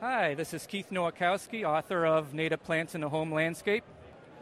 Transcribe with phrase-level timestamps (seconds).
[0.00, 3.82] Hi, this is Keith Nowakowski, author of Native Plants in the Home Landscape.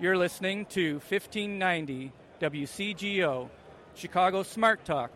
[0.01, 3.49] You're listening to 1590 WCGO,
[3.95, 5.13] Chicago Smart Talk.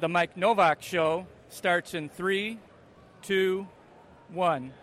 [0.00, 2.58] The Mike Nowak Show starts in three,
[3.22, 3.66] two,
[4.28, 4.74] one.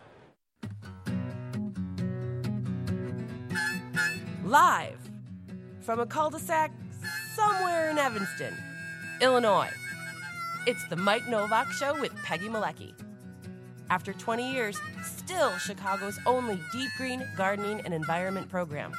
[4.43, 4.97] Live
[5.81, 6.71] from a cul de sac
[7.35, 8.57] somewhere in Evanston,
[9.21, 9.69] Illinois.
[10.65, 12.95] It's the Mike Nowak Show with Peggy Malecki.
[13.89, 18.91] After 20 years, still Chicago's only deep green gardening and environment program.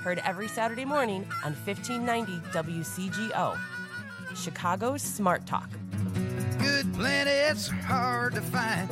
[0.00, 3.56] Heard every Saturday morning on 1590 WCGO.
[4.34, 5.70] Chicago's Smart Talk.
[6.58, 8.90] Good planets are hard to find.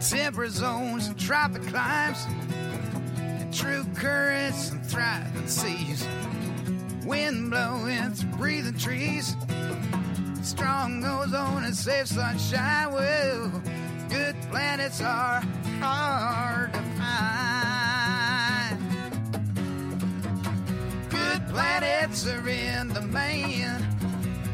[0.00, 2.26] Temperate zones and tropic climes.
[3.16, 6.06] And true currents and thriving seas.
[7.04, 9.34] Wind blowing through breathing trees.
[10.42, 12.78] Strong ozone and safe sunshine.
[12.92, 13.67] Good
[14.50, 15.40] planets are
[15.80, 18.78] hard to find.
[21.10, 23.84] Good planets are in demand.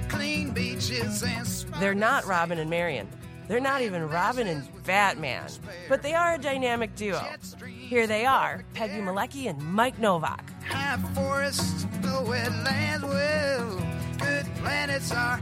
[0.09, 1.47] Clean beaches and
[1.81, 3.09] They're not Robin and Marion.
[3.47, 5.49] They're not even Robin and Batman.
[5.89, 7.23] But they are a dynamic duo.
[7.67, 10.51] Here they are, Peggy Malecki and Mike Nowak.
[10.67, 13.03] high forests, wetlands.
[13.03, 13.79] Well,
[14.19, 15.39] good planets are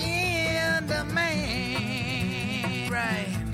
[0.00, 2.90] in demand.
[2.90, 3.45] Right.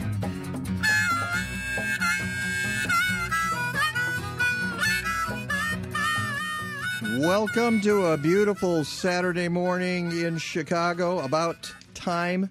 [7.18, 11.18] Welcome to a beautiful Saturday morning in Chicago.
[11.20, 12.48] About time,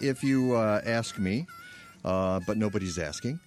[0.00, 1.46] if you uh, ask me,
[2.04, 3.40] uh, but nobody's asking.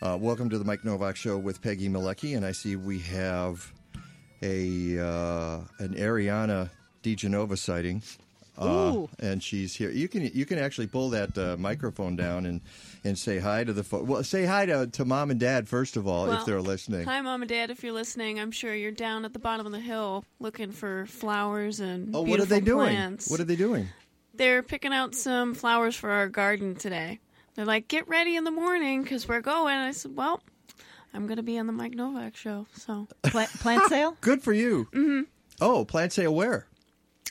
[0.00, 3.70] Uh, welcome to the Mike Nowak Show with Peggy Malecki, and I see we have
[4.42, 6.70] a uh, an Ariana
[7.02, 8.02] DeGenova sighting.
[8.58, 9.08] Uh, Ooh.
[9.18, 9.90] and she's here.
[9.90, 12.62] You can you can actually pull that uh, microphone down and,
[13.04, 14.06] and say hi to the phone.
[14.06, 17.04] Well, say hi to, to mom and dad first of all if they're listening.
[17.04, 17.70] Hi, Mom and Dad.
[17.70, 21.06] If you're listening, I'm sure you're down at the bottom of the hill looking for
[21.06, 22.86] flowers and Oh, what are beautiful they doing?
[22.88, 23.30] plants.
[23.30, 23.88] What are they doing?
[24.34, 27.20] They're picking out some flowers for our garden today.
[27.54, 30.40] They're like, "Get ready in the morning because we're going." I said, "Well,
[31.12, 34.16] I'm going to be on the Mike Nowak show." So, Plant, plant sale?
[34.20, 34.86] Good for you.
[34.92, 35.22] Mm-hmm.
[35.60, 36.66] Oh, plant sale where?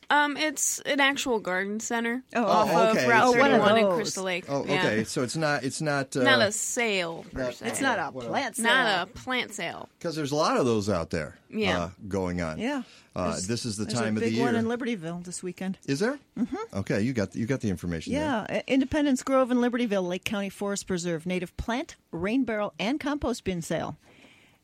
[0.10, 3.04] Um, it's an actual garden center Oh, off okay.
[3.04, 3.96] of Route Oh, one of 31 in those.
[3.96, 4.46] Crystal Lake.
[4.50, 4.74] Oh, Yeah.
[4.80, 5.04] okay.
[5.04, 7.68] So it's not it's not uh, Not a sale per not- se.
[7.68, 8.66] It's not a plant sale.
[8.66, 9.90] Not a plant sale.
[10.00, 11.36] because there's a lot of those out there.
[11.52, 11.80] Yeah.
[11.80, 12.60] uh, going on.
[12.60, 12.84] Yeah.
[13.16, 14.46] Uh, There's- this is the There's time a of big the year.
[14.46, 15.78] one in Libertyville this weekend.
[15.88, 16.20] is there?
[16.38, 16.56] Mm-hmm.
[16.78, 18.14] Okay, you got the, you got the information.
[18.14, 18.46] there.
[18.50, 23.44] Yeah, Independence Grove in Libertyville, Lake County Forest Preserve, native plant, rain barrel, and compost
[23.44, 23.98] bin sale.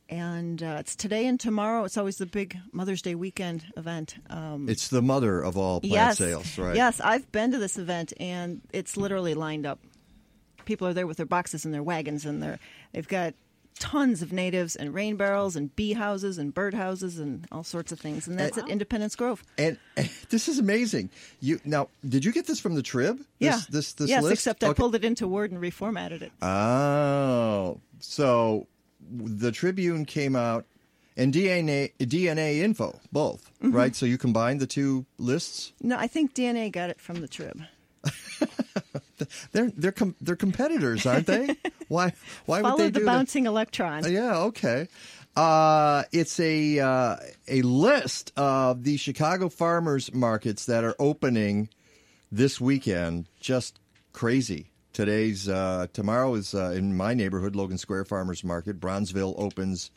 [0.07, 1.83] And uh, it's today and tomorrow.
[1.83, 4.15] It's always the big Mother's Day weekend event.
[4.29, 6.75] Um, It's the mother of all plant yes, sales, right?
[6.75, 9.79] Yes, I've been to this event, and it's literally lined up.
[10.65, 12.59] People are there with their boxes and their wagons, and they're,
[12.93, 13.33] they've got
[13.79, 17.91] tons of natives and rain barrels and bee houses and bird houses and all sorts
[17.91, 18.27] of things.
[18.27, 19.43] And that's at Independence Grove.
[19.57, 21.09] And, and this is amazing.
[21.41, 23.17] You now, did you get this from the Trib?
[23.17, 23.59] This, Yeah.
[23.69, 24.33] This this yes, list?
[24.33, 26.31] except I pulled it into Word and reformatted it.
[26.41, 28.67] Oh, so
[29.09, 30.65] the Tribune came out
[31.17, 33.75] and DNA DNA info both, Mm-hmm.
[33.75, 33.95] right?
[33.95, 35.73] So you combined the two lists.
[35.81, 37.61] No, I think DNA got it from the Trib.
[39.53, 41.55] They're they're com- they're competitors, aren't they?
[41.87, 42.11] why
[42.45, 44.11] why would Follow they the do bouncing electron.
[44.11, 44.89] Yeah, okay.
[45.37, 47.15] Uh, it's a uh,
[47.47, 51.69] a list of the Chicago farmers markets that are opening
[52.29, 53.27] this weekend.
[53.39, 53.79] Just
[54.11, 54.69] crazy.
[54.95, 58.79] Today's uh, tomorrow is uh, in my neighborhood, Logan Square Farmers Market.
[58.79, 59.91] Bronzeville opens.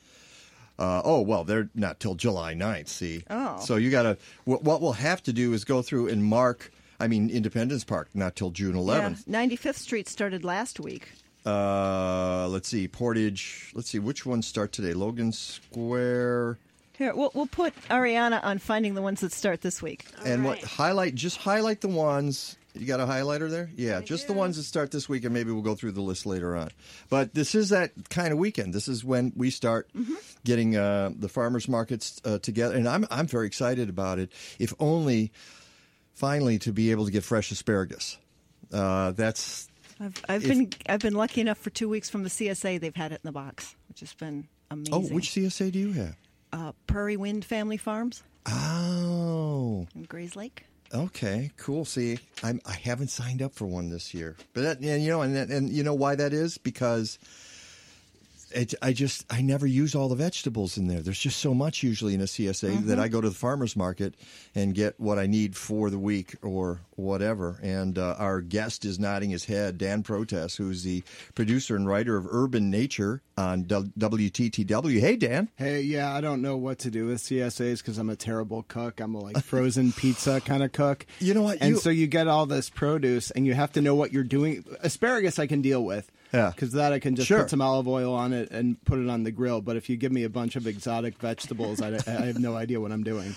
[0.77, 3.61] Uh, oh well, they're not till July 9th, See, Oh.
[3.61, 4.19] so you got to.
[4.45, 6.73] What, what we'll have to do is go through and mark.
[6.99, 9.29] I mean, Independence Park not till June Yeah, 11th.
[9.29, 11.09] 95th Street started last week.
[11.47, 13.71] Uh, let's see, Portage.
[13.77, 14.95] Let's see, which ones start today?
[14.95, 16.59] Logan Square.
[16.95, 20.07] Here, we'll, we'll put Ariana on finding the ones that start this week.
[20.27, 21.15] and what highlight?
[21.15, 22.57] Just highlight the ones.
[22.75, 23.71] You got a highlighter there?
[23.75, 26.27] Yeah, just the ones that start this week, and maybe we'll go through the list
[26.27, 26.69] later on.
[27.09, 28.73] But this is that kind of weekend.
[28.75, 29.89] This is when we start
[30.45, 34.31] getting uh, the farmers markets uh, together, and I'm I'm very excited about it.
[34.59, 35.33] If only
[36.15, 38.19] finally to be able to get fresh asparagus.
[38.73, 39.67] Uh, that's
[39.99, 42.81] I've, I've If- been I've been lucky enough for two weeks from the CSA.
[42.81, 44.95] They've had it in the box, which has been amazing.
[44.95, 46.17] oh, which CSA do you have?
[46.53, 50.61] uh, Prairie Wind Family Farms Oh, in Grayslake.
[50.93, 51.85] Okay, cool.
[51.85, 55.21] See, I'm I haven't signed up for one this year, but that, and you know,
[55.21, 57.19] and and you know why that is because
[58.53, 61.01] it, I just I never use all the vegetables in there.
[61.01, 62.89] There's just so much usually in a CSA Mm-hmm.
[62.89, 64.15] that I go to the farmers market
[64.55, 67.59] and get what I need for the week or whatever.
[67.63, 71.03] And uh, our guest is nodding his head, Dan Protess, who's the
[71.35, 75.01] producer and writer of Urban Nature on WTTW.
[75.01, 75.49] Hey, Dan.
[75.57, 79.01] Hey, yeah, I don't know what to do with CSAs because I'm a terrible cook.
[79.01, 81.07] I'm a like frozen pizza kind of cook.
[81.21, 81.59] You know what?
[81.61, 84.25] And You- so you get all this produce, and you have to know what you're
[84.25, 84.65] doing.
[84.83, 86.11] Asparagus, I can deal with.
[86.33, 86.51] Yeah.
[86.55, 87.41] because that I can just Sure.
[87.41, 89.61] put some olive oil on it and put it on the grill.
[89.61, 92.81] But if you give me a bunch of exotic vegetables, I, I have no idea
[92.81, 93.35] what I'm doing.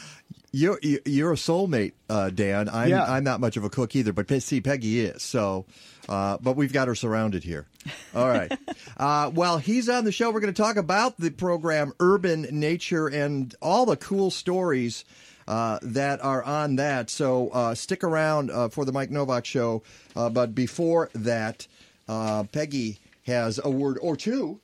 [0.54, 2.68] You're you're a soulmate, uh, Dan.
[2.68, 3.04] I'm Yeah.
[3.10, 5.24] I'm not much of a cook either, but see, Peggy is.
[5.24, 5.66] So,
[6.10, 7.68] uh, but we've got her surrounded here.
[8.14, 8.52] All right.
[8.98, 13.08] uh, while he's on the show, we're going to talk about the program Urban Nature
[13.08, 15.06] and all the cool stories.
[15.48, 17.10] Uh, that are on that.
[17.10, 19.82] So uh, stick around uh, for the Mike Nowak show.
[20.16, 21.68] Uh, but before that,
[22.08, 24.60] uh, Peggy has a word or two.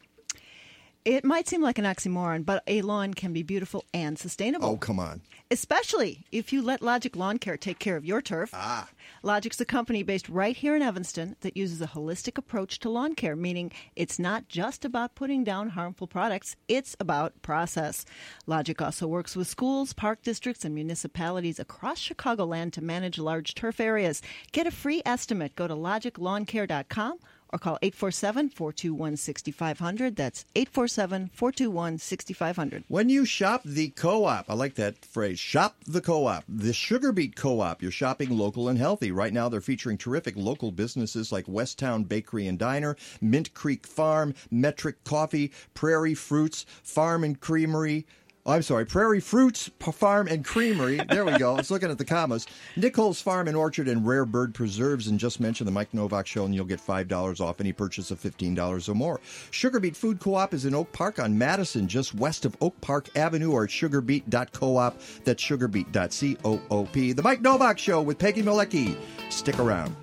[1.06, 4.68] It might seem like an oxymoron, but a lawn can be beautiful and sustainable.
[4.68, 5.22] Oh, come on.
[5.50, 8.50] Especially if you let Logic Lawn Care take care of your turf.
[8.54, 8.90] Ah.
[9.24, 13.16] Logic's a company based right here in Evanston that uses a holistic approach to lawn
[13.16, 18.06] care, meaning it's not just about putting down harmful products, it's about process.
[18.46, 23.80] Logic also works with schools, park districts, and municipalities across Chicagoland to manage large turf
[23.80, 24.22] areas.
[24.52, 25.56] Get a free estimate.
[25.56, 27.20] Go to logiclawncare.com
[27.52, 30.16] or call 847 421 6500.
[30.16, 32.84] That's 847 421 6500.
[32.88, 35.40] When you shop the co-op, I like that phrase.
[35.40, 37.82] Shop the co-op, the Sugar Beet Co-op.
[37.82, 39.12] You're shopping local and healthy.
[39.12, 44.34] Right now, they're featuring terrific local businesses like Westtown Bakery and Diner, Mint Creek Farm,
[44.52, 48.06] Metric Coffee, Prairie Fruits, Farm and Creamery.
[48.48, 51.02] Oh, I'm sorry, Prairie Fruits Farm and Creamery.
[51.10, 51.56] There we go.
[51.56, 52.48] I was looking at the commas.
[52.78, 55.08] Nichols Farm and Orchard and Rare Bird Preserves.
[55.08, 58.22] And just mention the Mike Nowak Show, and you'll get $5 off any purchase of
[58.22, 59.20] $15 or more.
[59.52, 62.80] Sugar Beet Food Co op is in Oak Park on Madison, just west of Oak
[62.80, 65.26] Park Avenue, or at sugarbeet.coop.
[65.26, 67.16] That's sugarbeet.coop.
[67.18, 68.98] The Mike Nowak Show with Peggy Malecki.
[69.30, 69.94] Stick around.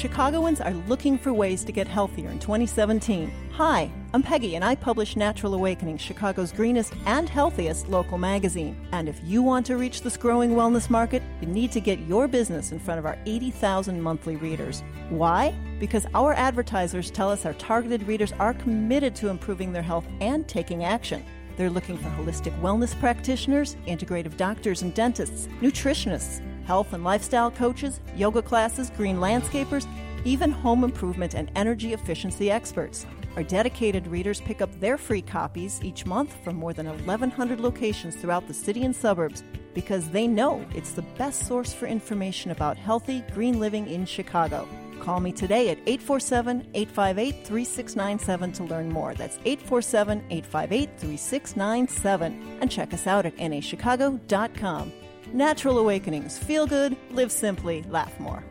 [0.00, 3.30] Chicagoans are looking for ways to get healthier in 2017.
[3.52, 8.80] Hi, I'm Peggy, and I publish Natural Awakening, Chicago's greenest and healthiest local magazine.
[8.92, 12.28] And if you want to reach this growing wellness market, you need to get your
[12.28, 14.82] business in front of our 80,000 monthly readers.
[15.10, 15.54] Why?
[15.78, 20.48] Because our advertisers tell us our targeted readers are committed to improving their health and
[20.48, 21.22] taking action.
[21.58, 28.00] They're looking for holistic wellness practitioners, integrative doctors and dentists, nutritionists, health and lifestyle coaches,
[28.16, 29.86] yoga classes, green landscapers,
[30.24, 33.06] even home improvement and energy efficiency experts.
[33.36, 38.16] Our dedicated readers pick up their free copies each month from more than 1,100 locations
[38.16, 42.76] throughout the city and suburbs because they know it's the best source for information about
[42.76, 44.68] healthy, green living in Chicago.
[45.00, 49.14] Call me today at 847 858 3697 to learn more.
[49.14, 52.58] That's 847 858 3697.
[52.60, 54.92] And check us out at nachicago.com.
[55.32, 56.38] Natural Awakenings.
[56.38, 58.44] Feel good, live simply, laugh more.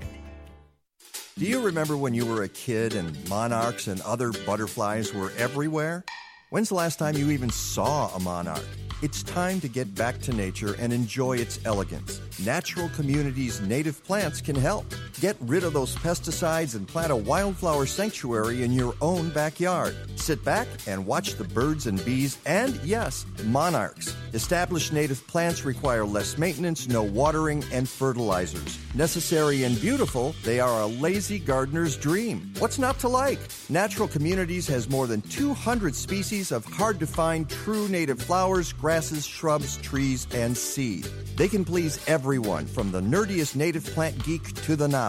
[1.37, 6.03] Do you remember when you were a kid and monarchs and other butterflies were everywhere?
[6.49, 8.65] When's the last time you even saw a monarch?
[9.01, 12.19] It's time to get back to nature and enjoy its elegance.
[12.45, 14.85] Natural Communities native plants can help.
[15.19, 19.93] Get rid of those pesticides and plant a wildflower sanctuary in your own backyard.
[20.15, 24.15] Sit back and watch the birds and bees and, yes, monarchs.
[24.33, 28.79] Established native plants require less maintenance, no watering, and fertilizers.
[28.93, 32.53] Necessary and beautiful, they are a lazy gardener's dream.
[32.59, 33.39] What's not to like?
[33.67, 39.25] Natural Communities has more than 200 species of hard to find true native flowers, grasses,
[39.25, 41.05] shrubs, trees, and seed.
[41.35, 45.08] They can please everyone, from the nerdiest native plant geek to the novice.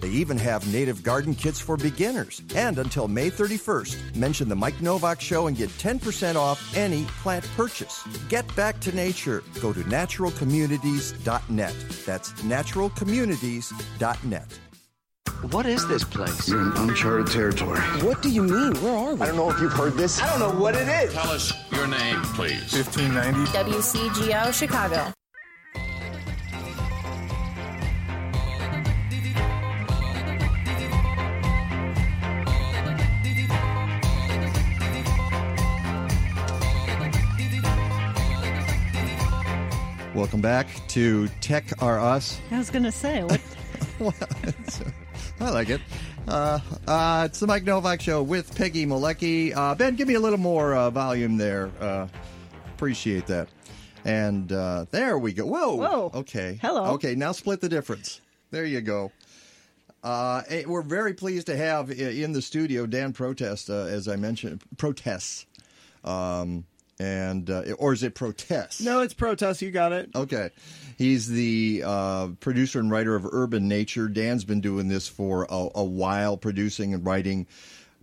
[0.00, 2.40] They even have native garden kits for beginners.
[2.54, 7.46] And until May 31st, mention the Mike Nowak Show and get 10% off any plant
[7.56, 8.06] purchase.
[8.28, 9.42] Get back to nature.
[9.60, 11.74] Go to naturalcommunities.net.
[12.06, 14.60] That's naturalcommunities.net.
[15.50, 16.48] What is this place?
[16.48, 17.80] You're in uncharted territory.
[18.04, 18.74] What do you mean?
[18.82, 19.22] Where are we?
[19.22, 20.20] I don't know if you've heard this.
[20.20, 21.14] I don't know what it is.
[21.14, 22.74] Tell us your name, please.
[22.74, 23.50] 1590.
[23.52, 25.10] WCGO Chicago.
[40.20, 42.38] Welcome back to Tech R Us.
[42.50, 43.40] I was going to say, what?
[43.98, 44.14] Well,
[45.40, 45.80] I like it.
[46.28, 49.56] Uh, uh, it's the Mike Nowak Show with Peggy Malecki.
[49.56, 51.70] Uh, ben, give me a little more uh, volume there.
[51.80, 52.06] Uh,
[52.74, 53.48] appreciate that.
[54.04, 55.46] And uh, there we go.
[55.46, 55.76] Whoa.
[55.76, 56.10] Whoa.
[56.12, 56.58] Okay.
[56.60, 56.92] Hello.
[56.92, 58.20] Okay, now split the difference.
[58.50, 59.12] There you go.
[60.04, 64.16] Uh, eh, we're very pleased to have in the studio Dan Protess, uh, as I
[64.16, 65.46] mentioned, protests,
[66.04, 66.66] um,
[67.00, 68.82] and uh, or is it protest?
[68.82, 69.62] No, it's protest.
[69.62, 70.10] You got it.
[70.14, 70.50] Okay.
[70.98, 74.06] He's the uh, producer and writer of Urban Nature.
[74.06, 77.46] Dan's been doing this for a, a while, producing and writing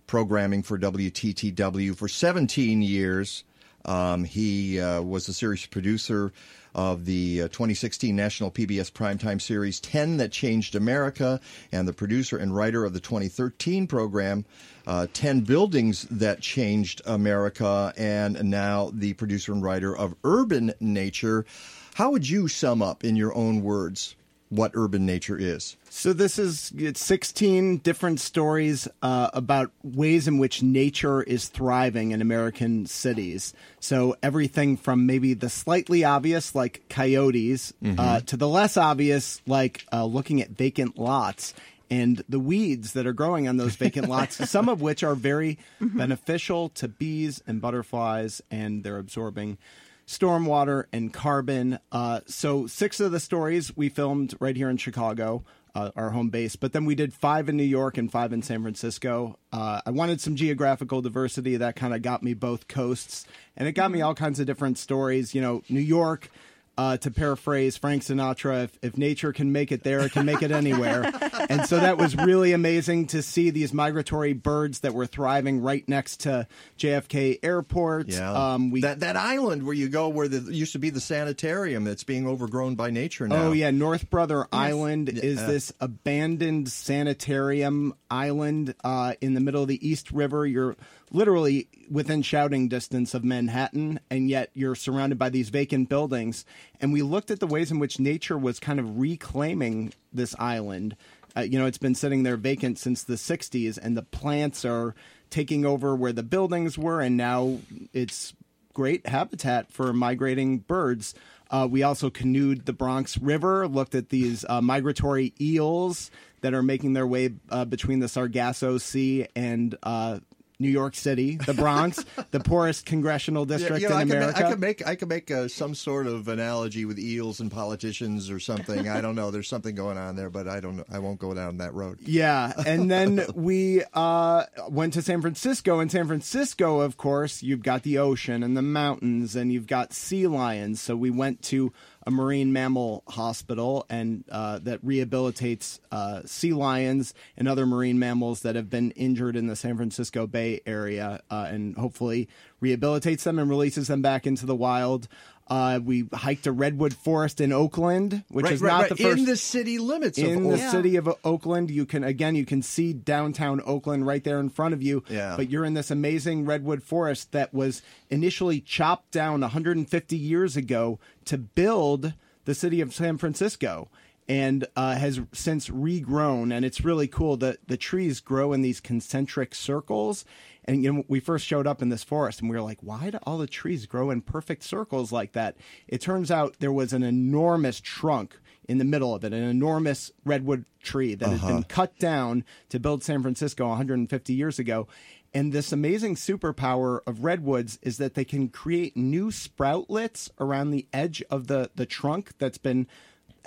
[0.08, 3.44] programming for WTTW for 17 years.
[3.84, 6.32] Um, he uh, was the series producer
[6.74, 11.40] of the uh, 2016 National PBS Primetime Series 10 That Changed America,
[11.72, 14.44] and the producer and writer of the 2013 program
[14.86, 21.46] uh, 10 Buildings That Changed America, and now the producer and writer of Urban Nature.
[21.94, 24.14] How would you sum up in your own words
[24.50, 25.76] what urban nature is?
[25.90, 32.12] So this is it's 16 different stories uh, about ways in which nature is thriving
[32.12, 33.52] in American cities.
[33.80, 39.84] So everything from maybe the slightly obvious, like coyotes, uh, to the less obvious, like
[39.92, 41.54] uh, looking at vacant lots
[41.90, 44.48] and the weeds that are growing on those vacant lots.
[44.48, 49.58] Some of which are very beneficial to bees and butterflies, and they're absorbing
[50.08, 51.78] stormwater and carbon.
[51.92, 56.30] Uh, so six of the stories we filmed right here in Chicago, uh, our home
[56.30, 56.56] base.
[56.56, 59.38] But then we did five in New York and five in San Francisco.
[59.52, 63.72] Uh, I wanted some geographical diversity that kind of got me both coasts, and it
[63.72, 65.34] got me all kinds of different stories.
[65.34, 66.30] You know, New York.
[66.78, 70.42] Uh, to paraphrase Frank Sinatra, if, if nature can make it there, it can make
[70.42, 71.10] it anywhere.
[71.50, 75.82] and so that was really amazing to see these migratory birds that were thriving right
[75.88, 76.46] next to
[76.78, 78.10] JFK Airport.
[78.10, 81.00] Yeah, Um, we that that island where you go where the used to be the
[81.00, 83.46] sanitarium that's being overgrown by nature now.
[83.48, 85.46] Oh yeah, North Brother Island is Yeah.
[85.48, 90.46] this abandoned sanitarium island uh, in the middle of the East River.
[90.46, 90.76] You're
[91.10, 96.44] literally within shouting distance of Manhattan, and yet you're surrounded by these vacant buildings.
[96.80, 100.96] And we looked at the ways in which nature was kind of reclaiming this island.
[101.36, 104.94] Uh, you know, it's been sitting there vacant since the 60s, and the plants are
[105.30, 107.58] taking over where the buildings were, and now
[107.92, 108.32] it's
[108.72, 111.14] great habitat for migrating birds.
[111.50, 116.62] Uh, we also canoed the Bronx River, looked at these uh, migratory eels that are
[116.62, 120.20] making their way uh, between the Sargasso Sea and uh,
[120.60, 124.46] New York City, the Bronx, the poorest congressional Yeah, district you know, in I America.
[124.46, 128.28] I could make I could make uh, some sort of analogy with eels and politicians
[128.30, 128.88] or something.
[128.88, 129.30] I don't know.
[129.30, 130.84] There's something going on there, but I don't.
[130.90, 131.98] I won't go down that road.
[132.00, 135.78] Yeah, and then we uh, went to San Francisco.
[135.80, 139.92] In San Francisco, of course, you've got the ocean and the mountains, and you've got
[139.92, 140.80] sea lions.
[140.80, 141.72] So we went to
[142.08, 148.40] a marine mammal hospital and uh, that rehabilitates uh, sea lions and other marine mammals
[148.40, 152.26] that have been injured in the San Francisco Bay Area, uh, and hopefully
[152.62, 155.06] rehabilitates them and releases them back into the wild.
[155.48, 158.88] Uh, we hiked a redwood forest in Oakland, which right, is right, not right.
[158.90, 160.70] the first in the city limits of in the Oakland.
[160.70, 161.70] city of Oakland.
[161.70, 165.02] You can again, you can see downtown Oakland right there in front of you.
[165.08, 165.36] Yeah.
[165.36, 170.98] But you're in this amazing redwood forest that was initially chopped down 150 years ago
[171.24, 172.12] to build
[172.44, 173.88] the city of San Francisco.
[174.28, 177.38] And uh, has since regrown, and it's really cool.
[177.38, 180.26] that the trees grow in these concentric circles,
[180.66, 183.08] and you know we first showed up in this forest, and we were like, "Why
[183.08, 185.56] do all the trees grow in perfect circles like that?"
[185.86, 190.12] It turns out there was an enormous trunk in the middle of it, an enormous
[190.26, 194.86] redwood tree that had been cut down to build San Francisco 150 years ago.
[195.32, 200.86] And this amazing superpower of redwoods is that they can create new sproutlets around the
[200.92, 202.86] edge of the, the trunk that's been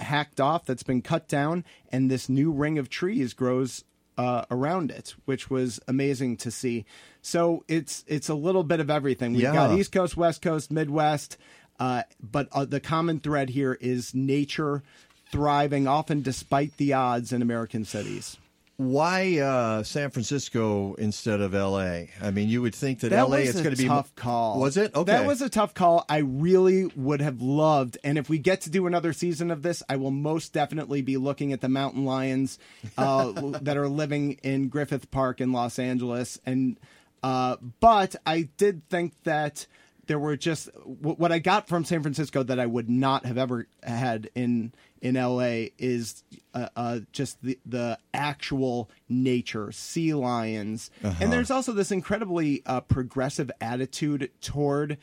[0.02, 3.84] hacked off, that's been cut down, and this new ring of trees grows
[4.18, 6.86] uh, around it, which was amazing to see.
[7.22, 9.34] So it's it's a little bit of everything.
[9.34, 11.38] We've got East Coast, West Coast, Midwest,
[11.80, 14.84] uh, but uh, the common thread here is nature
[15.32, 18.38] thriving, often despite the odds in American cities.
[18.82, 22.10] Why uh, San Francisco instead of L.A.?
[22.20, 23.42] I mean, you would think that, That L.A.
[23.42, 24.60] is going to be a tough call.
[24.60, 24.96] Was it?
[24.96, 25.12] Okay.
[25.12, 26.04] That was a tough call.
[26.10, 29.84] I really would have loved, and if we get to do another season of this,
[29.88, 32.58] I will most definitely be looking at the mountain lions
[32.98, 36.40] uh, that are living in Griffith Park in Los Angeles.
[36.44, 36.80] And
[37.22, 39.68] uh, but I did think that
[40.08, 43.38] there were just wh- what I got from San Francisco that I would not have
[43.38, 50.92] ever had in in LA is uh, uh, just the the actual nature, sea lions,
[51.20, 54.98] and there's also this incredibly uh, progressive attitude toward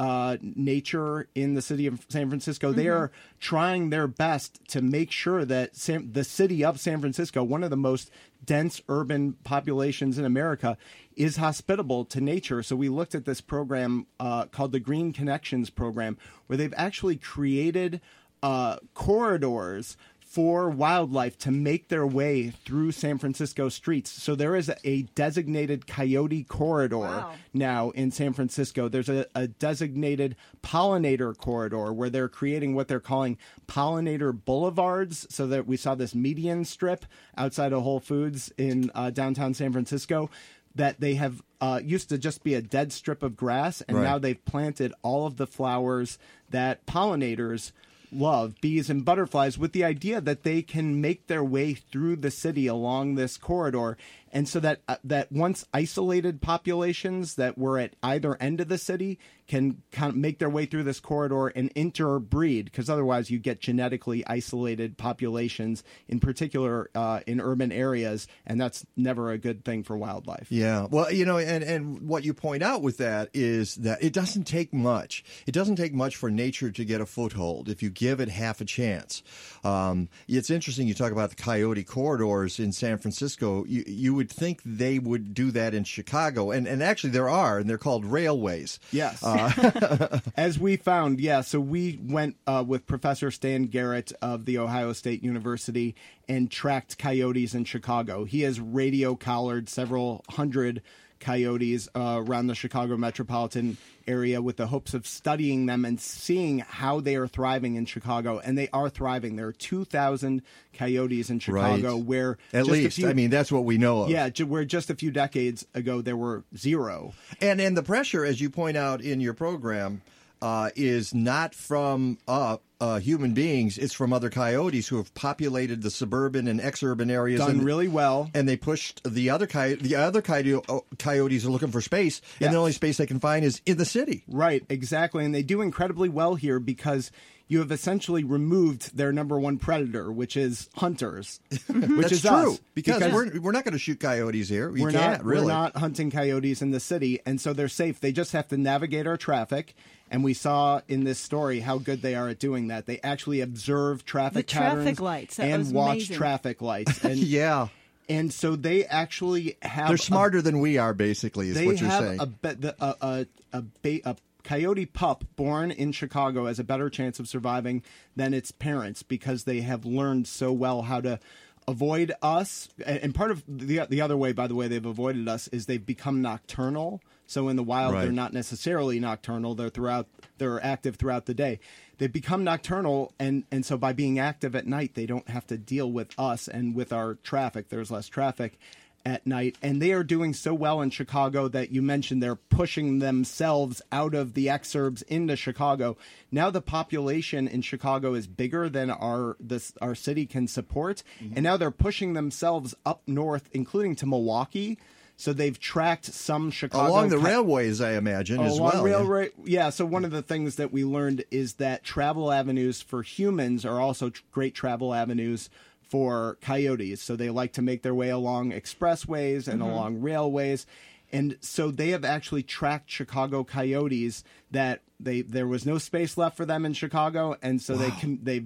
[0.00, 2.72] uh, nature in the city of San Francisco.
[2.72, 7.44] They are trying their best to make sure that San, the city of San Francisco,
[7.44, 8.10] one of the most
[8.42, 10.78] dense urban populations in America,
[11.16, 12.62] is hospitable to nature.
[12.62, 16.16] So we looked at this program uh, called the Green Connections program,
[16.46, 18.00] where they've actually created
[18.42, 24.10] uh, corridors for wildlife to make their way through San Francisco streets.
[24.10, 27.32] So there is a designated coyote corridor Wow.
[27.52, 28.88] now in San Francisco.
[28.88, 35.26] There's a, a designated pollinator corridor where they're creating what they're calling pollinator boulevards.
[35.30, 37.06] So that we saw this median strip
[37.36, 40.30] outside of Whole Foods in uh, downtown San Francisco
[40.76, 44.04] that they have uh, used to just be a dead strip of grass, and Right.
[44.04, 46.16] now they've planted all of the flowers
[46.50, 47.72] that pollinators
[48.12, 52.30] love, bees and butterflies, with the idea that they can make their way through the
[52.30, 53.96] city along this corridor,
[54.32, 58.78] and so that uh, that once isolated populations that were at either end of the
[58.78, 63.38] city can kind of make their way through this corridor and interbreed, because otherwise you
[63.38, 69.64] get genetically isolated populations, in particular uh, in urban areas, and that's never a good
[69.64, 70.46] thing for wildlife.
[70.50, 70.86] Yeah.
[70.88, 74.44] Well, you know, and, and what you point out with that is that it doesn't
[74.44, 75.24] take much.
[75.48, 78.60] It doesn't take much for nature to get a foothold if you give it half
[78.60, 79.22] a chance.
[79.64, 83.64] Um, it's interesting you talk about the coyote corridors in San Francisco.
[83.64, 87.58] You, you would think they would do that in Chicago, and, and actually there are,
[87.58, 88.78] and they're called railways.
[88.92, 89.24] Yes.
[89.24, 91.40] Uh, As we found, yeah.
[91.40, 95.94] So we went uh, with Professor Stan Gehrt of the Ohio State University
[96.28, 98.24] and tracked coyotes in Chicago.
[98.24, 100.82] He has radio collared several hundred
[101.20, 103.76] coyotes uh, around the Chicago metropolitan
[104.08, 108.38] area with the hopes of studying them and seeing how they are thriving in Chicago.
[108.40, 109.36] And they are thriving.
[109.36, 110.42] There are 2,000
[110.74, 112.04] coyotes in Chicago Right.
[112.04, 114.10] where At least, few- I mean, that's what we know of.
[114.10, 117.12] yeah, ju- where just a few decades ago there were zero.
[117.40, 120.02] And and the pressure, as you point out in your program,
[120.42, 123.76] uh, is not from uh, uh, human beings.
[123.76, 127.40] It's from other coyotes who have populated the suburban and exurban areas.
[127.40, 128.30] Done and, really well.
[128.34, 129.82] And they pushed the other coyote.
[129.82, 132.48] The other coyote, uh, coyotes are looking for space, Yes.
[132.48, 134.24] and the only space they can find is in the city.
[134.28, 135.24] Right, exactly.
[135.24, 137.10] And they do incredibly well here because
[137.48, 141.40] you have essentially removed their number one predator, which is hunters.
[141.50, 142.60] which That's is true us.
[142.74, 144.70] because, we're we're not going to shoot coyotes here.
[144.70, 145.46] We we're can't not really.
[145.46, 147.98] we're not hunting coyotes in the city, and so they're safe.
[147.98, 149.74] They just have to navigate our traffic.
[150.10, 152.86] And we saw in this story how good they are at doing that.
[152.86, 156.16] They actually observe traffic The traffic patterns lights, that and was watch amazing.
[156.16, 157.04] traffic lights.
[157.10, 157.68] And yeah,
[158.08, 160.92] and so they actually have they're a smarter than we are.
[160.94, 162.20] Basically, is they what you're have saying.
[162.20, 166.90] a be- the, a a a, a coyote pup born in Chicago has a better
[166.90, 167.82] chance of surviving
[168.16, 171.20] than its parents because they have learned so well how to
[171.68, 172.68] avoid us.
[172.84, 175.66] And and part of the the other way, by the way, they've avoided us is
[175.66, 177.00] they've become nocturnal.
[177.30, 178.02] So in the wild, Right.
[178.02, 179.54] they're not necessarily nocturnal.
[179.54, 180.08] They're throughout.
[180.38, 181.60] They're active throughout the day.
[181.98, 185.56] They've become nocturnal, and and so by being active at night, they don't have to
[185.56, 187.68] deal with us and with our traffic.
[187.68, 188.58] There's less traffic
[189.06, 192.98] at night, and they are doing so well in Chicago that you mentioned they're pushing
[192.98, 195.96] themselves out of the exurbs into Chicago.
[196.32, 201.34] Now the population in Chicago is bigger than our this our city can support, mm-hmm.
[201.36, 204.78] and now they're pushing themselves up north, including to Milwaukee.
[205.20, 208.88] So they've tracked some Chicago Along the railways, I imagine, as along well.
[208.88, 208.94] yeah.
[208.94, 209.32] railroad.
[209.44, 209.68] Yeah.
[209.70, 213.78] So one of the things that we learned is that travel avenues for humans are
[213.78, 215.50] also tr- great travel avenues
[215.82, 217.02] for coyotes.
[217.02, 219.70] So they like to make their way along expressways and Mm-hmm.
[219.70, 220.64] along railways.
[221.12, 226.36] And so they have actually tracked Chicago coyotes that they there was no space left
[226.36, 228.44] for them in Chicago, and so they can they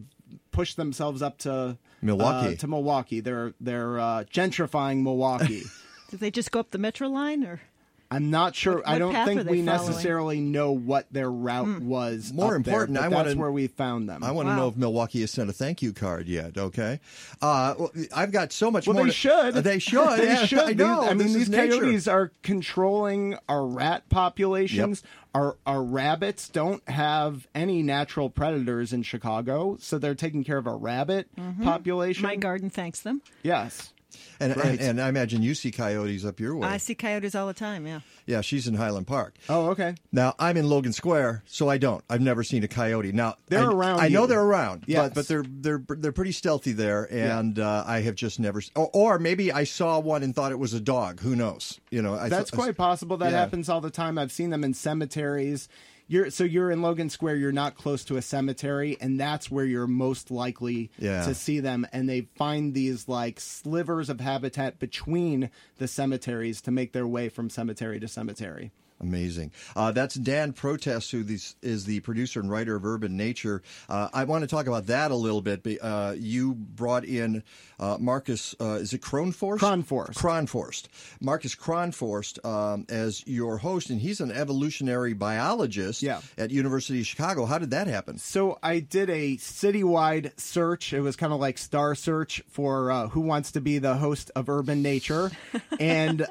[0.51, 2.55] pushed themselves up to Milwaukee.
[2.55, 3.21] uh, to Milwaukee.
[3.21, 5.63] They're they're uh, gentrifying Milwaukee.
[6.15, 7.61] Did they just go up the Metro line or?
[8.09, 8.77] I'm not sure.
[8.77, 9.65] What- I don't think we following?
[9.65, 12.33] necessarily know what their route was.
[12.33, 14.23] More up there, important, but I that's wanna- where we found them.
[14.23, 14.57] I want to Wow.
[14.59, 16.57] know if Milwaukee has sent a thank you card yet.
[16.57, 17.01] Okay,
[17.43, 19.05] uh, well, I've got so much well, more.
[19.07, 19.57] they to- should.
[19.57, 20.07] Uh, they should.
[20.19, 20.59] they Yeah, should.
[20.61, 21.01] I know.
[21.01, 21.81] These- I mean, This is these nature.
[21.81, 25.03] coyotes are controlling our rat populations.
[25.35, 30.69] Our our rabbits don't have any natural predators in Chicago, so they're taking care of
[30.69, 31.29] our rabbit
[31.63, 32.23] population.
[32.23, 33.23] My garden thanks them.
[33.43, 33.93] Yes.
[34.41, 34.67] And, Right.
[34.79, 36.67] and and I imagine you see coyotes up your way.
[36.69, 37.87] I see coyotes all the time.
[37.87, 38.01] Yeah.
[38.27, 39.35] Yeah, she's in Highland Park.
[39.49, 39.95] Oh, okay.
[40.13, 42.03] Now I'm in Logan Square, so I don't.
[42.09, 43.13] I've never seen a coyote.
[43.13, 44.27] Now They're I, around I know you.
[44.29, 45.09] they're around, Yes.
[45.09, 48.63] but but they're they're they're pretty stealthy there, and uh, I have just never.
[48.75, 51.21] Or, or maybe I saw one and thought it was a dog.
[51.21, 51.81] Who knows?
[51.91, 53.17] You know, I That's th- quite possible.
[53.19, 53.39] That yeah.
[53.41, 54.19] happens all the time.
[54.19, 55.69] I've seen them in cemeteries.
[56.07, 57.37] You're so you're in Logan Square.
[57.37, 61.25] You're not close to a cemetery, and that's where you're most likely Yeah.
[61.25, 61.87] to see them.
[61.93, 67.29] And they find these like slivers of habitat between the cemeteries to make their way
[67.29, 68.71] from cemetery to cemetery.
[69.01, 69.51] Amazing.
[69.77, 71.25] Uh, that's Dan Protess, who
[71.63, 73.63] is the producer and writer of Urban Nature.
[73.89, 75.63] Uh, I want to talk about that a little bit.
[75.63, 77.43] but, Uh, you brought in
[77.81, 79.59] uh, Marcus, uh, is it Kronforst?
[79.59, 80.15] Kronforst.
[80.15, 80.85] Kronforst.
[81.21, 86.21] Marcus Kronforst um, as your host, and he's an evolutionary biologist Yeah.
[86.39, 87.45] at University of Chicago.
[87.47, 88.17] How did that happen?
[88.19, 90.93] So I did a citywide search.
[90.93, 94.31] It was kind of like Star Search for uh, who wants to be the host
[94.37, 95.33] of Urban Nature,
[95.81, 96.27] and uh,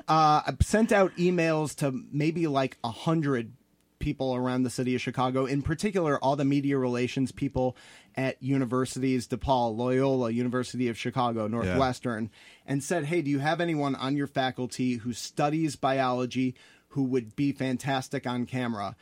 [0.48, 3.54] I sent out emails to maybe like a hundred
[4.00, 5.46] people around the city of Chicago.
[5.46, 7.78] In particular, all the media relations people
[8.16, 12.30] at universities, DePaul, Loyola, University of Chicago, Northwestern,
[12.66, 16.56] and said, "Hey, do you have anyone on your faculty who studies biology?"
[16.90, 18.96] Who would be fantastic on camera?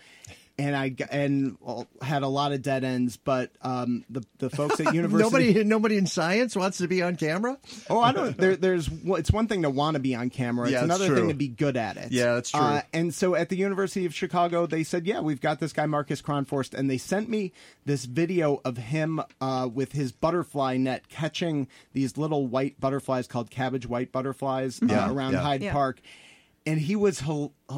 [0.65, 1.57] And I g- and
[2.01, 3.17] had a lot of dead ends.
[3.17, 7.15] But um, the the folks at university, Nobody, nobody in science wants to be on
[7.15, 7.57] camera.
[7.89, 8.37] Oh, I don't.
[8.37, 10.65] There, there's it's one thing to want to be on camera.
[10.65, 11.15] It's Yeah, another true.
[11.15, 12.11] thing to be good at it.
[12.11, 12.61] Yeah, that's true.
[12.61, 15.85] Uh, and so at the University of Chicago, they said, "Yeah, we've got this guy
[15.85, 17.51] Marcus Kronforst," and they sent me
[17.85, 23.49] this video of him uh, with his butterfly net catching these little white butterflies called
[23.49, 25.39] cabbage white butterflies Yeah, uh, around yeah.
[25.41, 25.73] Hyde Yeah.
[25.73, 25.99] Park.
[26.65, 27.23] And he was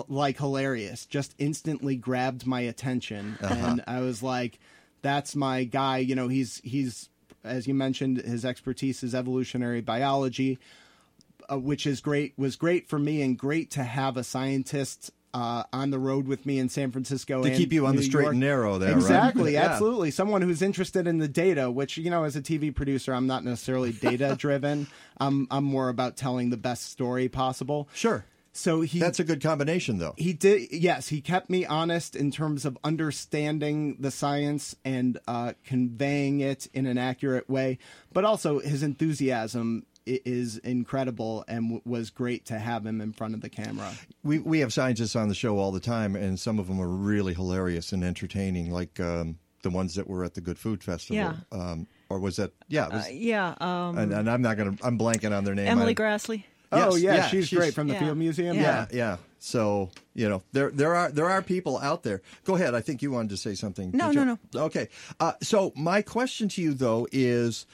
[0.10, 3.54] like hilarious, just instantly grabbed my attention, Uh-huh.
[3.56, 4.60] and I was like,
[5.02, 7.10] "That's my guy." You know, he's he's
[7.46, 10.60] as you mentioned, his expertise is evolutionary biology
[11.52, 15.64] uh, which is great was great for me and great to have a scientist uh,
[15.74, 18.32] on the road with me in San Francisco To keep you on the straight York.
[18.34, 18.98] and narrow there, right?
[18.98, 19.64] exactly Yeah.
[19.72, 23.28] absolutely someone who's interested in the data which you know as a TV producer I'm
[23.28, 28.24] not necessarily data driven I'm I'm more about telling the best story possible Sure.
[28.56, 30.14] So he That's a good combination, though.
[30.18, 35.54] he did yes he kept me honest in terms of understanding the science and uh,
[35.64, 37.78] conveying it in an accurate way
[38.12, 43.34] but also his enthusiasm is incredible and w- was great to have him in front
[43.34, 43.90] of the camera
[44.24, 46.88] We we have scientists on the show all the time, and some of them are
[46.88, 51.16] really hilarious and entertaining, like um, the ones that were at the Good Food Festival.
[51.16, 51.36] Yeah.
[51.54, 52.52] Um, or was that?
[52.68, 52.88] Yeah.
[52.88, 53.56] It was, Uh, yeah.
[53.62, 54.86] Um, and, and I'm not going to.
[54.86, 55.68] I'm blanking on their name.
[55.68, 55.94] Emily I-
[56.76, 56.92] Graslie.
[56.92, 58.00] oh Yes, yeah, yeah, she's, she's- great from the Yeah.
[58.00, 59.18] field museum Yeah, yeah.
[59.40, 62.22] So you know, there there are there are people out there.
[62.46, 62.74] Go ahead.
[62.76, 63.92] I think you wanted to say something.
[63.94, 64.26] No, Did you?
[64.26, 64.88] no, Okay.
[65.20, 67.66] Uh, so my question to you though is,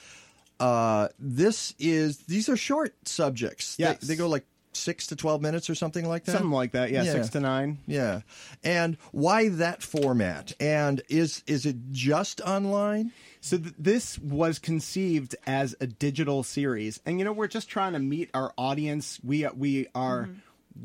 [0.60, 3.76] uh, this is these are short subjects.
[3.76, 6.34] They- They, go like six to twelve minutes or something like that.
[6.34, 7.12] something like that yeah, Yeah.
[7.14, 8.22] six to nine Yeah.
[8.64, 10.54] And why that format?
[10.60, 13.12] And is is it just online?
[13.42, 17.94] So th- this was conceived as a digital series, and you know we're just trying
[17.94, 19.20] to meet our audience.
[19.24, 20.30] We we are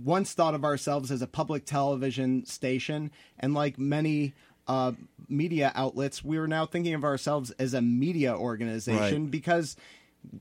[0.03, 4.35] once thought of ourselves as a public television station, and like many
[4.67, 4.93] uh,
[5.29, 9.31] media outlets, we are now thinking of ourselves as a media organization Right.
[9.31, 9.77] because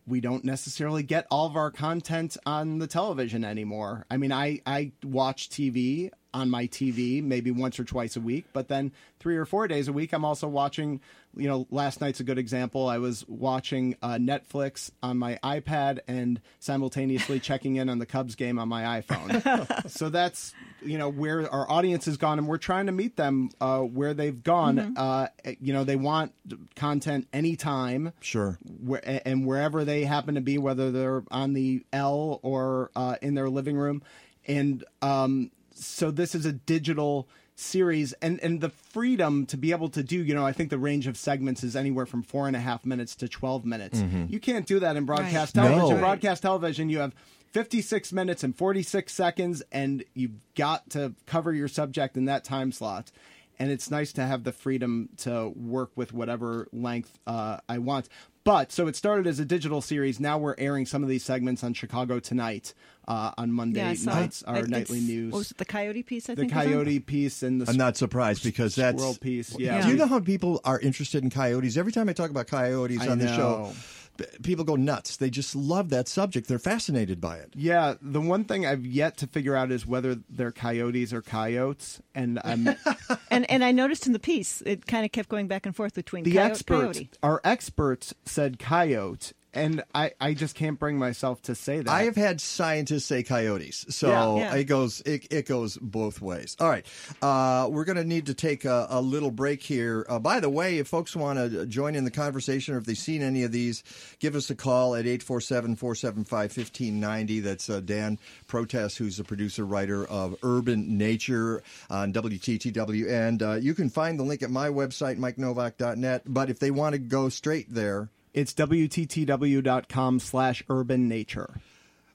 [0.05, 4.05] we don't necessarily get all of our content on the television anymore.
[4.09, 8.45] I mean, I, I watch TV on my TV maybe once or twice a week,
[8.53, 10.99] but then three or four days a week, I'm also watching.
[11.35, 12.87] You know, last night's a good example.
[12.87, 18.35] I was watching uh, Netflix on my iPad and simultaneously checking in on the Cubs
[18.35, 19.89] game on my iPhone.
[19.89, 23.49] so that's you know where our audience has gone, and we're trying to meet them
[23.59, 24.95] uh, where they've gone.
[24.95, 25.27] Uh,
[25.59, 26.33] you know, they want
[26.75, 28.59] content anytime Sure.
[28.83, 33.33] where, and wherever they happen to be, whether they're on the L or uh, in
[33.33, 34.03] their living room.
[34.47, 39.89] And um, so this is a digital series and, and the freedom to be able
[39.89, 42.55] to do, you know, I think the range of segments is anywhere from four and
[42.55, 44.03] a half minutes to 12 minutes.
[44.27, 45.63] You can't do that in broadcast Right.
[45.67, 45.95] television.
[45.95, 45.99] No.
[46.01, 47.13] Broadcast television, you have
[47.51, 52.71] 56 minutes and 46 seconds, and you've got to cover your subject in that time
[52.71, 53.11] slot.
[53.59, 58.09] And it's nice to have the freedom to work with whatever length uh, I want.
[58.45, 60.19] But so it started as a digital series.
[60.19, 62.73] Now we're airing some of these segments on Chicago Tonight
[63.07, 65.31] uh, on Monday Yeah, I nights, our It's- nightly news.
[65.31, 66.29] What was it, the Coyote piece?
[66.29, 66.71] I the think was on?
[66.73, 69.57] Coyote piece and the I'm not surprised because that's squirrel piece.
[69.57, 69.81] Yeah.
[69.83, 71.77] Do you know how people are interested in coyotes?
[71.77, 73.71] Every time I talk about coyotes I on the show, know.
[73.73, 74.02] p-
[74.41, 75.17] people go nuts.
[75.17, 76.47] They just love that subject.
[76.47, 77.53] They're fascinated by it.
[77.55, 82.01] Yeah, the one thing I've yet to figure out is whether they're coyotes or coyotes,
[82.13, 82.75] and I'm
[83.31, 85.93] And and I noticed in the piece it kind of kept going back and forth
[85.95, 86.99] between the coyote, experts.
[86.99, 87.09] coyote.
[87.23, 91.89] Our experts said coyote, and I I just can't bring myself to say that.
[91.89, 94.53] I have had scientists say coyotes, so Yeah.
[94.53, 94.55] Yeah.
[94.55, 96.55] it goes it, it goes both ways.
[96.59, 96.85] All right,
[97.21, 100.05] uh, we're going to need to take a, a little break here.
[100.09, 102.97] Uh, by the way, if folks want to join in the conversation or if they've
[102.97, 103.83] seen any of these,
[104.19, 107.43] give us a call at 847-475-1590.
[107.43, 113.53] That's uh, Dan Protess, who's the producer writer of Urban Nature on WTTW, and uh,
[113.53, 116.23] you can find the link at my website mikenowak.net.
[116.25, 118.09] But if they want to go straight there.
[118.33, 121.55] It's wttw.com slash urban nature.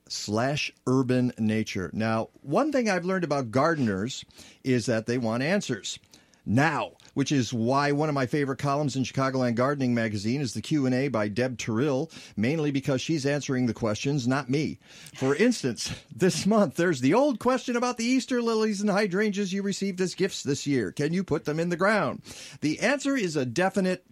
[0.08, 1.90] slash urban nature.
[1.92, 4.24] Now, one thing I've learned about gardeners
[4.64, 5.98] is that they want answers
[6.48, 10.62] now, which is why one of my favorite columns in Chicagoland Gardening magazine is the
[10.62, 14.78] Q&A by Deb Terrell, mainly because she's answering the questions, not me.
[15.14, 19.62] For instance, this month there's the old question about the Easter lilies and hydrangeas you
[19.62, 20.90] received as gifts this year.
[20.90, 22.22] Can you put them in the ground?
[22.62, 24.04] The answer is a definite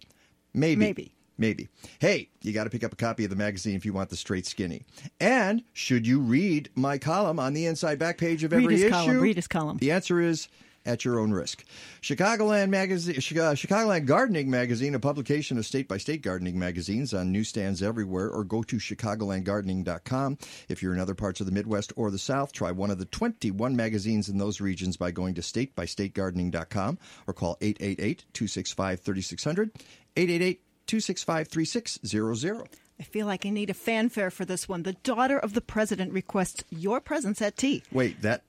[0.53, 0.79] maybe.
[0.79, 1.13] Maybe.
[1.37, 1.67] Maybe.
[1.99, 4.17] Hey, you got to pick up a copy of the magazine if you want the
[4.17, 4.83] straight skinny.
[5.19, 8.89] And should you read my column on the inside back page of Read every issue?
[8.89, 9.77] column, read his column.
[9.77, 10.47] The answer is
[10.87, 11.65] at your own risk.
[12.01, 17.31] Chicagoland magazine, uh, Chicagoland Gardening magazine, a publication of state by state gardening magazines on
[17.31, 20.37] newsstands everywhere, or go to chicagolandgardening.com.
[20.69, 23.05] If you're in other parts of the Midwest or the South, try one of the
[23.05, 26.97] 21 magazines in those regions by going to statebystategardening.com
[27.27, 29.71] or call 888 265 3600.
[30.15, 32.69] 888 265 3600.
[32.99, 34.83] I feel like I need a fanfare for this one.
[34.83, 37.83] The daughter of the president requests your presence at tea.
[37.91, 38.41] Wait, that.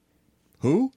[0.61, 0.93] Who?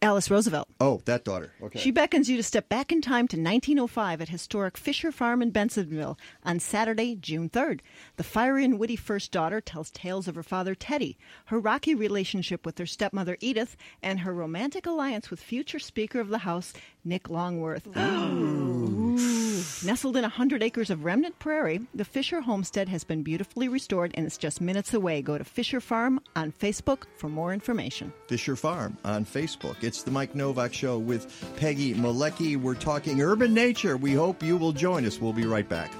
[0.00, 0.68] Alice Roosevelt.
[0.80, 1.52] Oh, that daughter.
[1.62, 1.78] Okay.
[1.78, 5.52] She beckons you to step back in time to 1905 at historic Fisher Farm in
[5.52, 7.80] Bensenville on Saturday, June 3rd.
[8.16, 12.66] The fiery and witty first daughter tells tales of her father, Teddy, her rocky relationship
[12.66, 16.72] with her stepmother, Edith, and her romantic alliance with future Speaker of the House,
[17.04, 17.86] Nick Longworth.
[17.96, 19.41] Ooh.
[19.84, 24.26] Nestled in 100 acres of remnant prairie, the Fisher homestead has been beautifully restored and
[24.26, 25.22] it's just minutes away.
[25.22, 28.12] Go to Fisher Farm on Facebook for more information.
[28.28, 29.82] Fisher Farm on Facebook.
[29.82, 32.56] It's the Mike Nowak Show with Peggy Malecki.
[32.56, 33.96] We're talking urban nature.
[33.96, 35.20] We hope you will join us.
[35.20, 35.90] We'll be right back.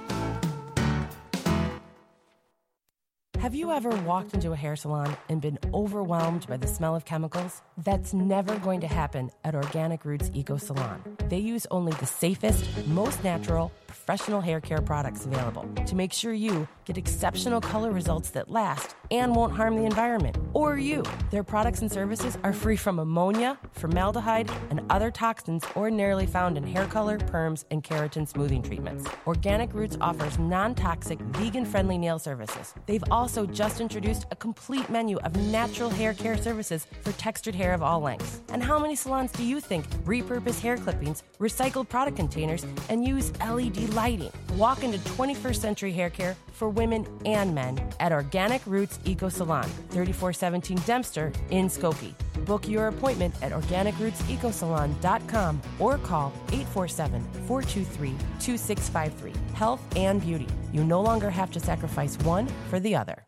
[3.43, 7.03] Have you ever walked into a hair salon and been overwhelmed by the smell of
[7.03, 7.61] chemicals?
[7.77, 11.17] That's never going to happen at Organic Roots Eco Salon.
[11.27, 13.73] They use only the safest, most natural,
[14.05, 18.97] professional hair care products available to make sure you get exceptional color results that last
[19.11, 21.03] and won't harm the environment or you.
[21.31, 26.67] Their products and services are free from ammonia, formaldehyde, and other toxins ordinarily found in
[26.67, 29.07] hair color, perms, and keratin smoothing treatments.
[29.25, 32.73] Organic Roots offers non toxic, vegan friendly nail services.
[32.87, 37.73] They've also just introduced a complete menu of natural hair care services for textured hair
[37.73, 38.41] of all lengths.
[38.49, 43.31] And how many salons do you think repurpose hair clippings, recycled product containers, and use
[43.39, 44.31] LED lighting?
[44.57, 49.69] Walk into 21st century hair care for women and men at Organic Roots Eco Salon,
[49.89, 52.13] 3417 Dempster in Skokie.
[52.45, 59.33] Book your appointment at organicrootsecosalon.com or call 847 423 2653.
[59.53, 60.47] Health and beauty.
[60.71, 63.25] You no longer have to sacrifice one for the other.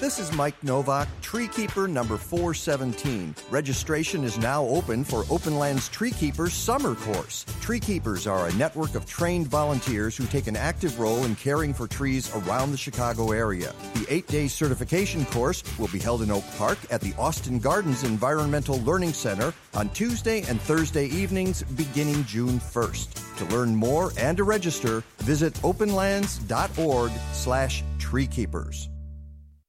[0.00, 3.32] This is Mike Nowak, Tree Keeper number 417.
[3.48, 7.46] Registration is now open for Openland's Tree Keepers Summer Course.
[7.60, 11.72] Tree Keepers are a network of trained volunteers who take an active role in caring
[11.72, 13.72] for trees around the Chicago area.
[13.94, 18.02] The eight day certification course will be held in Oak Park at the Austin Gardens
[18.02, 23.36] Environmental Learning Center on Tuesday and Thursday evenings beginning June 1st.
[23.38, 28.88] To learn more and to register, visit openlands.org slash treekeepers.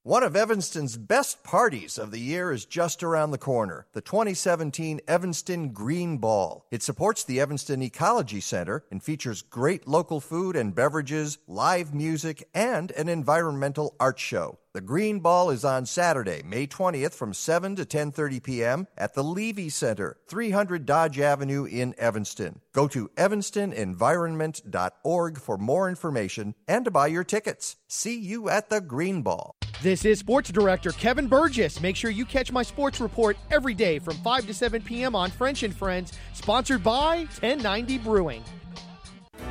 [0.05, 5.01] One of Evanston's best parties of the year is just around the corner the 2017
[5.07, 6.63] Evanston Green Ball.
[6.69, 12.47] It supports the Evanston Ecology Center and features great local food and beverages, live music,
[12.53, 14.59] and an environmental art show.
[14.73, 18.87] The Green Ball is on Saturday, May 20th from 7 to 10:30 p.m.
[18.95, 22.61] at the Levy Center, 300 Dodge Avenue in Evanston.
[22.73, 27.77] Go to evanstonenvironment.org for more information and to buy your tickets.
[27.87, 29.55] See you at the Green Ball.
[29.81, 31.81] This is Sports Director Kevin Burgess.
[31.81, 35.15] Make sure you catch my sports report every day from 5 to 7 p.m.
[35.15, 38.43] on French and Friends, sponsored by 1090 Brewing.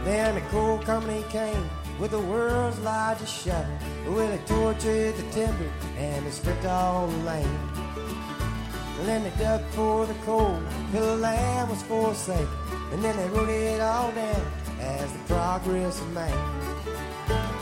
[0.03, 1.69] Then the coal company came
[2.01, 3.79] with the world's largest shovel.
[4.09, 7.79] With a tortured the timber and they stripped all the land.
[8.99, 10.61] And then they dug for the coal
[10.91, 12.49] till the land was forsaken.
[12.93, 17.54] And then they wrote it all down as the progress of man.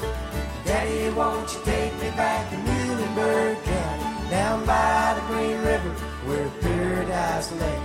[0.72, 5.90] Daddy, won't you take me back to Muhlenberg County, down by the Green River
[6.24, 7.78] where paradise lay?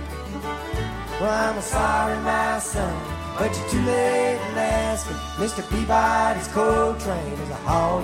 [1.20, 2.94] Well, I'm sorry, my son.
[3.36, 5.16] But you're too late in asking.
[5.36, 5.68] Mr.
[5.70, 7.54] Peabody's coal train is a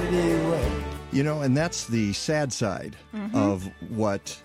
[0.03, 0.73] it away.
[1.13, 3.35] You know, and that's the sad side Mhm.
[3.35, 4.37] of what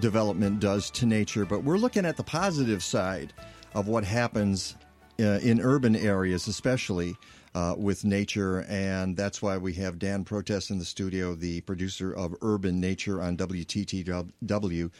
[0.00, 1.46] development does to nature.
[1.46, 3.32] But we're looking at the positive side
[3.74, 4.76] of what happens
[5.20, 7.16] uh, in urban areas, especially.
[7.54, 12.10] Uh, with nature, and that's why we have Dan Protess in the studio, the producer
[12.10, 14.90] of Urban Nature on WTTW.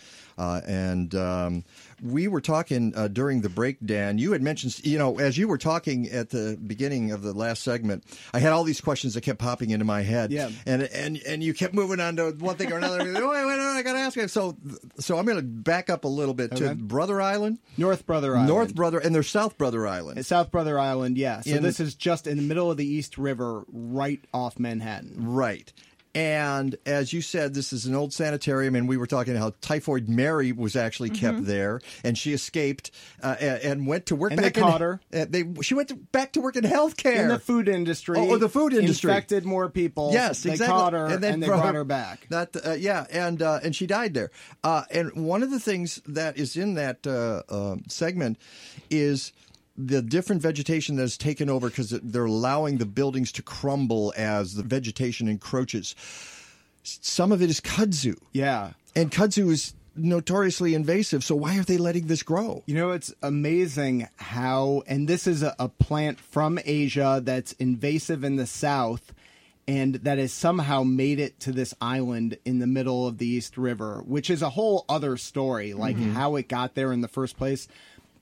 [0.43, 1.65] Uh, and um,
[2.03, 4.19] we were talking uh, during the break, Dan.
[4.19, 7.63] You had mentioned, you know, as you were talking at the beginning of the last
[7.63, 8.03] segment,
[8.35, 10.33] I had all these questions that kept popping into my head.
[10.33, 10.51] Yeah.
[10.67, 12.99] And and and you kept moving on to one thing or another.
[13.05, 14.27] wait, wait, wait, I got to ask you.
[14.27, 14.57] So,
[14.99, 18.49] so I'm going to back up a little bit to Brother Island, North Brother Island.
[18.49, 20.27] North Brother, and there's South Brother Island.
[20.27, 21.41] South Brother Island, yeah.
[21.43, 25.15] So In- this is just in the middle of the East River, right off Manhattan.
[25.19, 25.73] Right.
[26.15, 30.11] And as you said, this is an old sanitarium, and we were talking how Typhoid
[30.11, 32.91] Mary was actually kept there, and she escaped
[33.23, 35.01] uh, and, and went to work And back they in, caught her.
[35.15, 38.19] uh, they she went to, back to work in healthcare In the food industry.
[38.19, 39.11] Oh, oh, the food industry.
[39.11, 40.11] Infected more people.
[40.13, 40.77] Yes, they exactly.
[40.77, 42.27] caught her and, then they brought her back.
[42.29, 44.31] That uh, yeah, and uh, and she died there.
[44.63, 48.39] Uh, and one of the things that is in that uh, uh, segment
[48.91, 49.33] is
[49.77, 54.55] the different vegetation that has taken over because they're allowing the buildings to crumble as
[54.55, 55.95] the vegetation encroaches.
[56.83, 58.73] Some of it is kudzu, Yeah.
[58.95, 61.23] and kudzu is notoriously invasive.
[61.23, 62.63] So why are they letting this grow?
[62.67, 68.25] You know, it's amazing how, and this is a, a plant from Asia that's invasive
[68.25, 69.13] in the south
[69.69, 73.57] and that has somehow made it to this island in the middle of the East
[73.57, 76.13] River, which is a whole other story, like mm-hmm.
[76.13, 77.69] how it got there in the first place.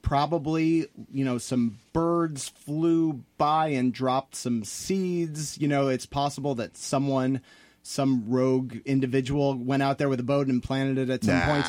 [0.03, 5.59] Probably, you know, some birds flew by and dropped some seeds.
[5.61, 7.41] You know, it's possible that someone,
[7.83, 11.47] some rogue individual, went out there with a boat and planted it at some Nah.
[11.47, 11.67] point.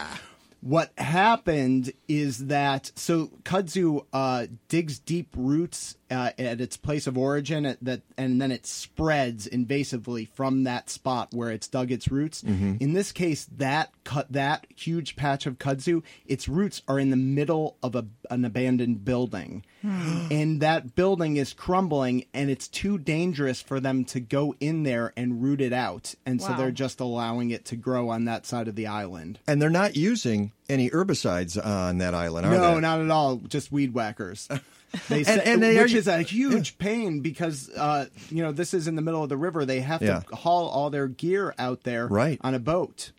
[0.62, 7.18] What happened is that so kudzu uh, digs deep roots uh, at its place of
[7.18, 12.12] origin, at that, and then it spreads invasively from that spot where it's dug its
[12.12, 12.42] roots.
[12.42, 12.76] Mm-hmm.
[12.82, 17.16] In this case, that cut that huge patch of kudzu, its roots are in the
[17.16, 20.28] middle of a, an abandoned building, hmm.
[20.32, 25.14] and that building is crumbling, and it's too dangerous for them to go in there
[25.16, 28.68] and root it out, and so they're just allowing it to grow on that side
[28.68, 29.40] of the island.
[29.48, 32.82] And they're not using any herbicides on that island, are No, they?
[32.82, 33.38] not at all.
[33.38, 34.50] Just weed whackers.
[35.10, 38.52] They And- say, and they which are- is a huge pain because uh, you know
[38.52, 39.66] this is in the middle of the river.
[39.66, 40.20] They have Yeah.
[40.22, 42.40] to haul all their gear out there Right.
[42.42, 43.12] on a boat.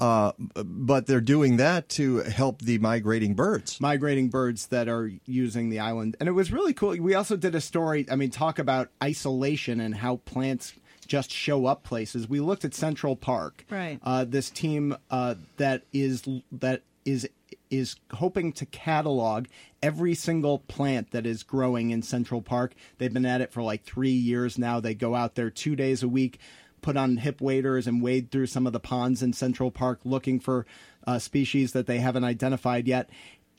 [0.00, 3.80] Uh, but they're doing that to help the migrating birds.
[3.80, 6.90] Migrating birds that are using the island, and it was really cool.
[6.98, 8.06] We also did a story.
[8.10, 10.74] I mean, talk about isolation and how plants
[11.06, 12.28] just show up places.
[12.28, 13.98] We looked at Central Park, Right.
[14.02, 17.28] Uh, this team uh, that is that is
[17.70, 19.46] is hoping to catalog
[19.82, 22.74] every single plant that is growing in Central Park.
[22.98, 24.80] They've been at it for like three years now.
[24.80, 26.38] They go out there two days a week,
[26.82, 30.40] put on hip waders, and wade through some of the ponds in Central Park looking
[30.40, 30.66] for
[31.06, 33.08] uh, species that they haven't identified yet.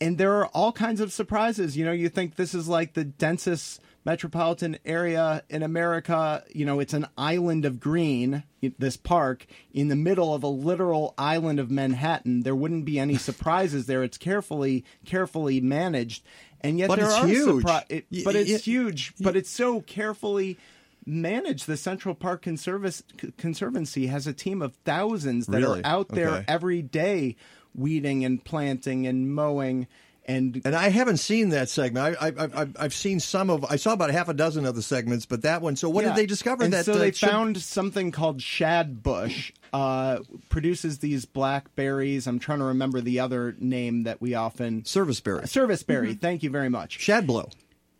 [0.01, 1.75] And there are all kinds of surprises.
[1.75, 6.43] You know, you think this is like the densest metropolitan area in America.
[6.53, 8.43] You know, it's an island of green,
[8.77, 12.43] this park, in the middle of a literal island of Manhattan.
[12.43, 14.01] There wouldn't be any surprises there.
[14.03, 16.23] It's carefully, carefully managed.
[16.61, 17.63] And yet But there it's are huge.
[17.65, 19.13] surpri- it- Y- but it's y- huge.
[19.19, 20.57] But it's so carefully
[21.05, 21.67] managed.
[21.67, 22.41] The Central Park
[23.37, 25.81] Conservancy has a team of thousands that Really?
[25.83, 26.45] are out there Okay.
[26.47, 27.35] every day
[27.75, 29.87] weeding and planting and mowing
[30.25, 32.15] and And I haven't seen that segment.
[32.21, 33.65] I, I, I, I've- I've seen some of.
[33.65, 35.75] I saw about half a dozen of the segments, but that one.
[35.75, 36.09] So what Yeah.
[36.11, 36.63] did they discover?
[36.63, 39.51] And that so uh, they should- found something called shad bush.
[39.73, 42.27] Uh, produces these blackberries.
[42.27, 45.47] I'm trying to remember the other name that we often serviceberry.
[45.47, 46.13] Serviceberry.
[46.13, 46.99] Thank you very much.
[46.99, 47.51] Shadblow.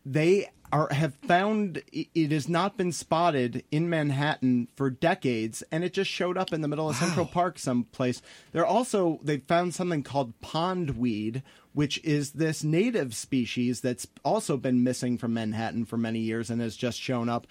[0.05, 5.84] They are have found it it has not been spotted in Manhattan for decades, and
[5.84, 8.21] it just showed up in the middle of Central Park someplace.
[8.51, 14.84] They're also they found something called pondweed, which is this native species that's also been
[14.84, 17.47] missing from Manhattan for many years and has just shown up.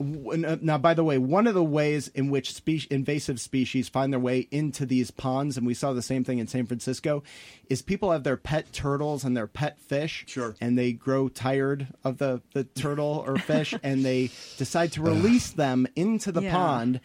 [0.00, 4.12] Uh, Now, by the way, one of the ways in which spe- invasive species find
[4.12, 7.22] their way into these ponds, and we saw the same thing in San Francisco,
[7.70, 10.24] is people have their pet turtles and their pet fish.
[10.26, 10.56] Sure.
[10.60, 15.50] And they grow tired of the, the turtle or fish, and they decide to release
[15.50, 16.52] them into the Yeah.
[16.52, 17.00] pond.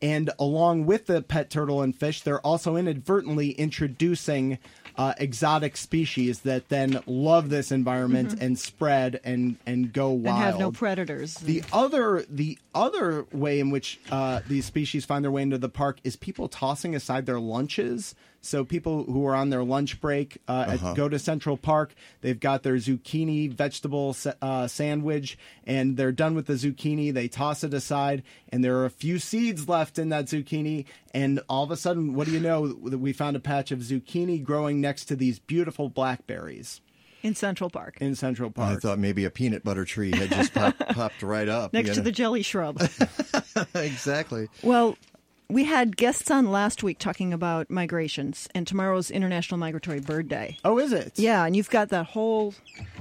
[0.00, 4.58] And along with the pet turtle and fish, they're also inadvertently introducing
[4.96, 10.28] uh, exotic species that then love this environment and spread and, and go wild Mm-hmm.
[10.28, 11.34] and have no predators.
[11.34, 15.68] the other the other way in which uh, these species find their way into the
[15.68, 18.14] park is people tossing aside their lunches.
[18.44, 20.94] So people who are on their lunch break uh, at- Uh-huh.
[20.94, 21.94] go to Central Park.
[22.22, 27.14] They've got their zucchini vegetable uh, sandwich, and they're done with the zucchini.
[27.14, 30.86] They toss it aside, and there are a few seeds left in that zucchini.
[31.14, 32.62] And all of a sudden, what do you know?
[32.82, 36.80] We found a patch of zucchini growing next to these beautiful blackberries.
[37.22, 37.98] in Central Park.
[38.00, 38.76] in Central Park.
[38.76, 41.94] I thought maybe a peanut butter tree had just pop, popped right up Next you
[41.94, 42.04] to know.
[42.06, 42.82] the jelly shrub.
[43.76, 44.48] exactly.
[44.64, 44.96] well,
[45.52, 50.58] we had guests on last week talking about migrations, and tomorrow's International Migratory Bird Day.
[50.64, 51.18] oh, is it?
[51.18, 52.54] Yeah, and you've got that whole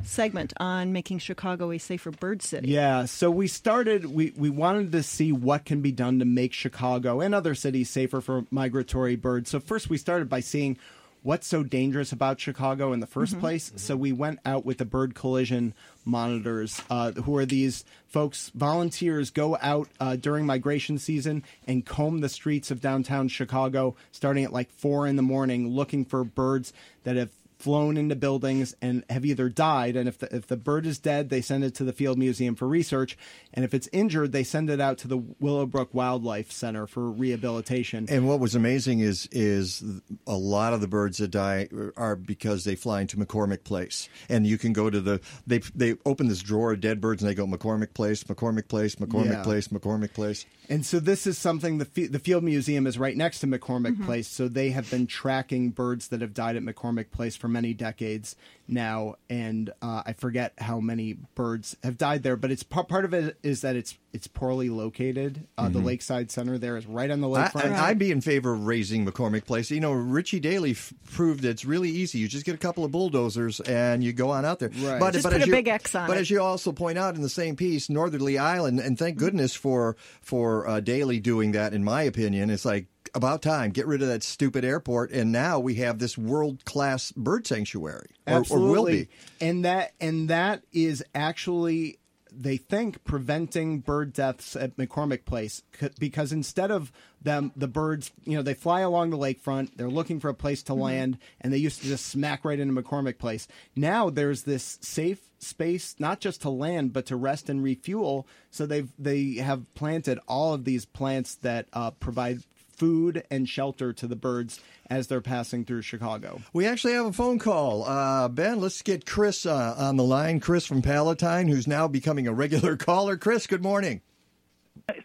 [0.04, 2.68] segment on making Chicago a safer bird city.
[2.70, 6.54] Yeah, so we started we we wanted to see what can be done to make
[6.54, 9.50] Chicago and other cities safer for migratory birds.
[9.50, 10.78] So first we started by seeing
[11.24, 13.72] what's so dangerous about Chicago in the 1st place.
[13.76, 19.30] So we went out with the bird collision monitors, uh, who are these folks, volunteers
[19.30, 24.54] go out uh, during migration season and comb the streets of downtown Chicago starting at
[24.54, 27.30] like four in the morning looking for birds that have
[27.62, 31.30] flown into buildings and have either died and if the, if the bird is dead
[31.30, 33.18] they send it to the field museum for research
[33.54, 38.06] and if it's injured they send it out to the willowbrook wildlife center for rehabilitation
[38.10, 39.84] And what was amazing is is
[40.28, 44.46] a lot of the birds that die are because they fly into McCormick Place, and
[44.48, 47.36] you can go to the they they open this drawer of dead birds and they
[47.36, 49.44] go McCormick Place, McCormick Place, McCormick Yeah.
[49.44, 50.46] Place, McCormick Place.
[50.70, 54.06] And so this is something the the Field Museum is right next to McCormick Mm-hmm.
[54.06, 57.74] Place, so they have been tracking birds that have died at McCormick Place for many
[57.76, 58.36] decades
[58.68, 63.04] now, and uh, I forget how many birds have died there, but it's part part
[63.06, 65.48] of it is that it's it's poorly located.
[65.58, 67.58] Uh, The Lakeside Center there is right on the Mm-hmm.
[67.58, 67.74] I, lakefront.
[67.76, 69.72] I, I'd be in favor of razing McCormick Place.
[69.72, 72.20] You know, Richie Daley f- proved it's really easy.
[72.20, 74.70] You just get a couple of bulldozers and you go on out there.
[74.70, 75.00] Right.
[75.00, 76.22] But, Just but put as a you- big X on But it.
[76.22, 79.96] as you also point out in the same piece, Northerly Island, and thank goodness for
[80.22, 81.74] for uh, Daley doing that.
[81.74, 83.72] In my opinion, it's like about time.
[83.72, 88.10] Get rid of that stupid airport, and now we have this world class bird sanctuary,
[88.28, 88.74] or, or Absolutely.
[88.74, 89.08] will be.
[89.40, 92.00] And that and that is actually
[92.32, 95.64] they think preventing bird deaths at McCormick Place
[96.00, 96.92] because instead of
[97.22, 100.64] them the birds, you know, they fly along the lakefront, they're looking for a place
[100.64, 103.48] to land and they used to just smack right into McCormick Place.
[103.76, 108.66] Now there's this safe space not just to land but to rest and refuel, so
[108.66, 112.44] they've they have planted all of these plants that uh, provide
[112.82, 114.60] food and shelter to the birds
[114.90, 116.42] as they're passing through Chicago.
[116.52, 117.84] We actually have a phone call.
[117.84, 120.40] Uh, ben, let's get Chris uh, on the line.
[120.40, 123.18] Chris from Palatine, who's now becoming a regular caller.
[123.18, 124.02] Chris, good morning.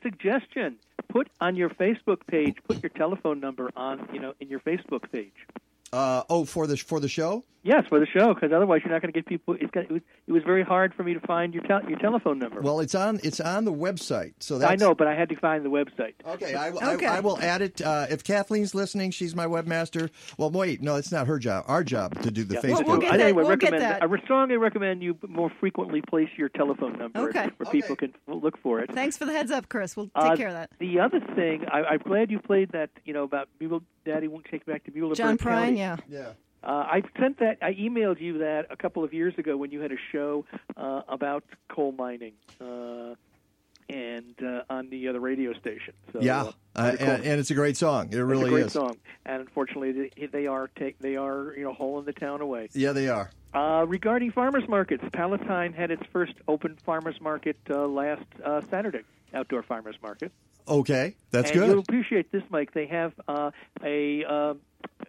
[0.03, 0.77] suggestion
[1.09, 5.11] put on your facebook page put your telephone number on you know in your facebook
[5.13, 5.35] page
[5.97, 7.45] Uh, oh, for the for the show.
[7.63, 9.91] yes for the show because otherwise you're not going to get people it's got, it,
[9.91, 12.79] was, it was very hard for me to find your tel- your telephone number Well,
[12.81, 14.35] it's on it's on the website.
[14.41, 17.07] So that's, i know but i had to find the website Okay, I, will- Okay.
[17.07, 17.81] I, I will add it.
[17.81, 20.11] Uh, if Kathleen's listening, she's my webmaster.
[20.39, 21.65] Well, wait, no, it's not her job.
[21.67, 22.61] Our job to do the Yeah.
[22.63, 22.87] Facebook.
[22.87, 24.03] we'll get I that- anyway, we'll get that.
[24.03, 27.49] I strongly recommend you more frequently place your telephone number Okay.
[27.57, 28.93] where people can look for it.
[28.93, 29.97] Thanks for the heads up, Chris.
[29.97, 30.71] We'll take Uh, care of that.
[30.79, 32.91] The other thing, I, I'm glad you played that.
[33.05, 35.17] You know about Buell, Daddy won't take back to Muhlenberg.
[35.17, 35.79] John Prine, County.
[35.79, 35.97] yeah.
[36.09, 36.33] Yeah.
[36.63, 37.59] Uh, I sent that.
[37.63, 40.45] I emailed you that a couple of years ago when you had a show
[40.77, 43.15] uh, about coal mining, uh,
[43.89, 45.95] and uh, on the other radio station.
[46.13, 48.07] So, yeah, uh, uh, and, and it's a great song.
[48.07, 48.73] It It's really a great is.
[48.73, 52.69] song, and unfortunately, they, they are take they are you know hauling the town away.
[52.73, 53.31] Yeah, they are.
[53.55, 59.03] Uh, regarding farmers markets, Palatine had its first open farmers market uh, last uh, Saturday,
[59.35, 60.33] outdoor farmers market.
[60.69, 61.69] Okay, that's and good.
[61.69, 62.73] You'll appreciate this, Mike.
[62.73, 63.51] They have uh,
[63.83, 64.55] a uh,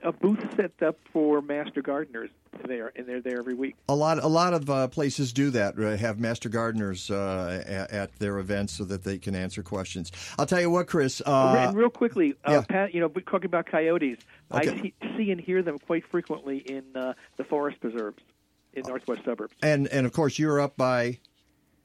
[0.03, 2.29] a booth set up for master gardeners
[2.65, 3.75] there, and they're there every week.
[3.89, 5.77] A lot, a lot of uh, places do that.
[5.77, 10.11] uh, Have master gardeners uh, at, at their events so that they can answer questions.
[10.37, 11.21] I'll tell you what, Chris.
[11.25, 12.61] Uh, and real quickly, uh, yeah.
[12.67, 14.19] Pat, you know, we're talking about coyotes.
[14.51, 18.17] I see, see and hear them quite frequently in uh, the forest preserves
[18.73, 21.17] in northwest suburbs, and and of course you're up by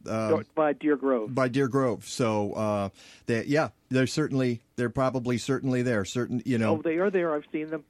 [0.04, 1.34] North- by Deer Grove.
[1.34, 2.06] by Deer Grove.
[2.06, 2.88] So uh,
[3.26, 6.04] they, yeah, they're certainly they're probably certainly there.
[6.04, 6.78] Certain, you know.
[6.78, 7.34] Oh, they are there.
[7.34, 7.84] I've seen them.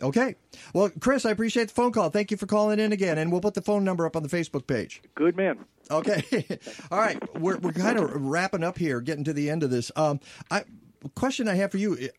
[0.00, 0.36] Okay.
[0.72, 2.10] Well, Chris, I appreciate the phone call.
[2.10, 4.28] Thank you for calling in again, and we'll put the phone number up on the
[4.28, 5.02] Facebook page.
[5.16, 5.58] Good man.
[5.90, 6.22] Okay.
[6.92, 7.20] All right.
[7.38, 9.90] We're we're kind of wrapping up here, getting to the end of this.
[9.96, 10.62] Um, I
[11.16, 12.10] question I have for you.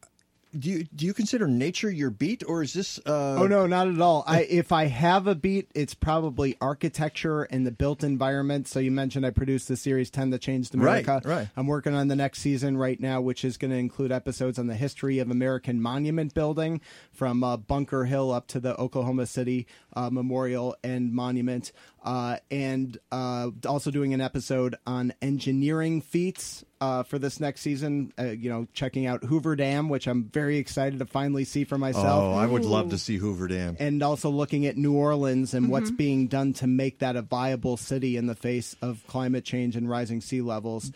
[0.57, 2.97] Do you do you consider nature your beat, or is this?
[3.05, 4.23] Uh, Oh no, not at all.
[4.25, 8.67] I if I have a beat, it's probably architecture and the built environment.
[8.67, 11.27] So you mentioned I produced the series Ten That Changed Right, America.
[11.29, 11.49] right.
[11.55, 14.65] I'm working on the next season right now, which is going to include episodes on
[14.65, 16.81] the history of American monument building,
[17.11, 19.67] from uh, Bunker Hill up to the Oklahoma City
[19.99, 21.71] uh, Memorial and Monument,
[22.03, 28.13] uh, and uh, also doing an episode on engineering feats uh, for this next season.
[28.17, 31.77] Uh, you know, checking out Hoover Dam, which I'm very excited to finally see for
[31.77, 33.75] myself Oh, I would love to see Hoover Dam.
[33.79, 37.75] and also looking at New Orleans and what's being done to make that a viable
[37.77, 40.91] city in the face of climate change and rising sea levels.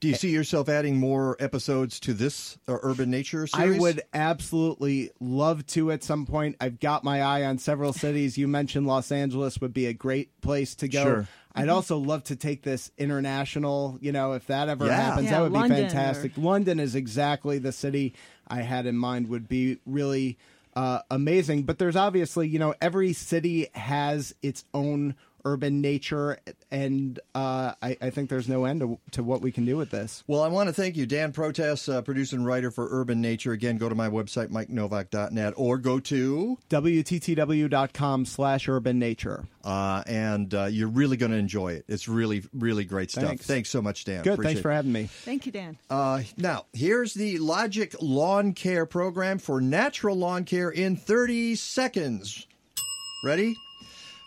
[0.00, 3.76] Do you see yourself adding more episodes to this uh, Urban Nature series?
[3.76, 6.56] I would absolutely love to at some point.
[6.60, 8.36] I've got my eye on several cities.
[8.36, 11.02] You mentioned Los Angeles would be a great place to go.
[11.04, 11.28] Sure.
[11.54, 14.96] I'd also love to take this international, you know, if that ever Yeah.
[14.96, 16.32] happens, Yeah, that would London be or- fantastic.
[16.36, 18.12] London is exactly the city
[18.48, 20.36] I had in mind would be really
[20.76, 21.62] uh, amazing.
[21.62, 25.14] But there's obviously, you know, every city has its own
[25.44, 26.38] urban nature,
[26.70, 29.90] and uh, I, I think there's no end to, to what we can do with
[29.90, 30.24] this.
[30.26, 33.52] Well, I want to thank you, Dan Protess, uh, producer and writer for Urban Nature.
[33.52, 39.44] Again, go to my website, mikenowak.net, or go to, WTTW.com slash urban nature.
[39.64, 41.84] uh, and uh, you're really going to enjoy it.
[41.88, 43.24] It's really, really great stuff.
[43.24, 43.46] Thanks.
[43.46, 44.22] Thanks so much, Dan.
[44.22, 44.34] Good.
[44.34, 45.04] Appreciate Thanks for having me.
[45.06, 45.78] Thank you, Dan.
[45.88, 52.46] Uh, now, here's the Logic Lawn Care Program for natural lawn care in 30 seconds.
[53.24, 53.54] Ready?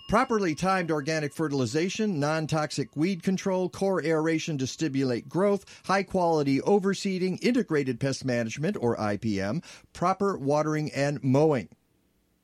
[0.08, 6.62] Properly timed organic fertilization, non toxic weed control, core aeration to stimulate growth, high quality
[6.62, 11.68] overseeding, integrated pest management, or IPM, proper watering and mowing.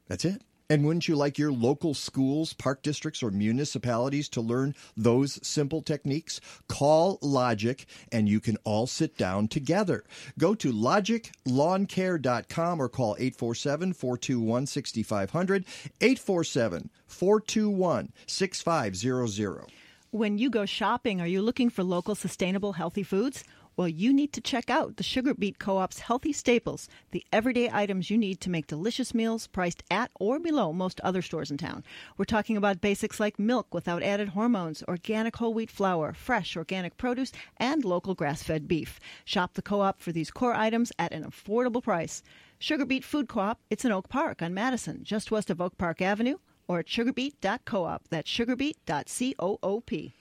[0.09, 0.43] That's it.
[0.69, 5.81] And wouldn't you like your local schools, park districts, or municipalities to learn those simple
[5.81, 6.39] techniques?
[6.67, 10.03] Call Logic and you can all sit down together.
[10.39, 15.65] Go to logiclawncare.com or call 847 421 6500,
[16.01, 19.65] 847 421 6500.
[20.11, 23.43] When you go shopping, are you looking for local, sustainable, healthy foods?
[23.75, 27.71] Well, you need to check out the Sugar Beet Co op's Healthy Staples, the everyday
[27.71, 31.57] items you need to make delicious meals priced at or below most other stores in
[31.57, 31.83] town.
[32.15, 36.97] We're talking about basics like milk without added hormones, organic whole wheat flour, fresh organic
[36.97, 38.99] produce, and local grass fed beef.
[39.25, 42.21] Shop the co op for these core items at an affordable price.
[42.59, 45.79] Sugar Beet Food Co op, it's in Oak Park on Madison, just west of Oak
[45.79, 48.03] Park Avenue, or at sugarbeet.coop.
[48.11, 50.13] That's sugarbeet.coop.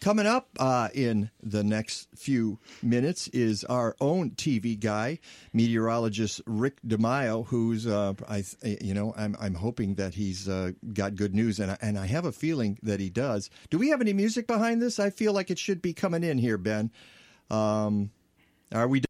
[0.00, 5.18] Coming up uh, in the next few minutes is our own TV guy,
[5.52, 11.16] meteorologist Rick DeMaio, who's uh, I you know I'm I'm hoping that he's uh, got
[11.16, 13.50] good news, and I, and I have a feeling that he does.
[13.68, 14.98] Do we have any music behind this?
[14.98, 16.90] I feel like it should be coming in here, Ben.
[17.50, 18.10] Um,
[18.72, 19.02] are we?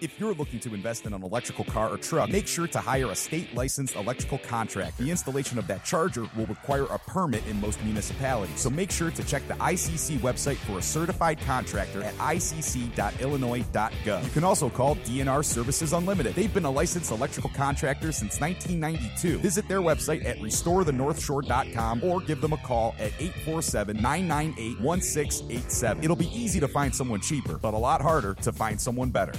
[0.00, 3.10] If you're looking to invest in an electrical car or truck, make sure to hire
[3.10, 5.02] a state licensed electrical contractor.
[5.02, 8.60] The installation of that charger will require a permit in most municipalities.
[8.60, 14.24] So make sure to check the ICC website for a certified contractor at icc.illinois.gov.
[14.24, 16.34] You can also call DNR Services Unlimited.
[16.34, 19.40] They've been a licensed electrical contractor since 1992.
[19.40, 26.02] Visit their website at restorethenorthshore.com or give them a call at 847 998 1687.
[26.02, 29.34] It'll be easy to find someone cheaper, but a lot harder to find someone better.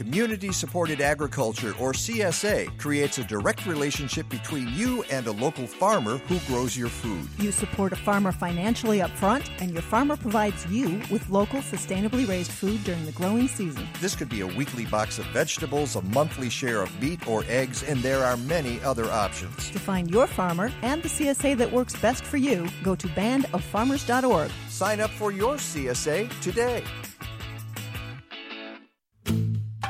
[0.00, 6.16] Community supported agriculture, or CSA, creates a direct relationship between you and a local farmer
[6.26, 7.28] who grows your food.
[7.36, 12.26] You support a farmer financially up front, and your farmer provides you with local, sustainably
[12.26, 13.86] raised food during the growing season.
[14.00, 17.82] This could be a weekly box of vegetables, a monthly share of meat or eggs,
[17.82, 19.68] and there are many other options.
[19.68, 24.50] To find your farmer and the CSA that works best for you, go to bandoffarmers.org.
[24.70, 26.84] Sign up for your CSA today.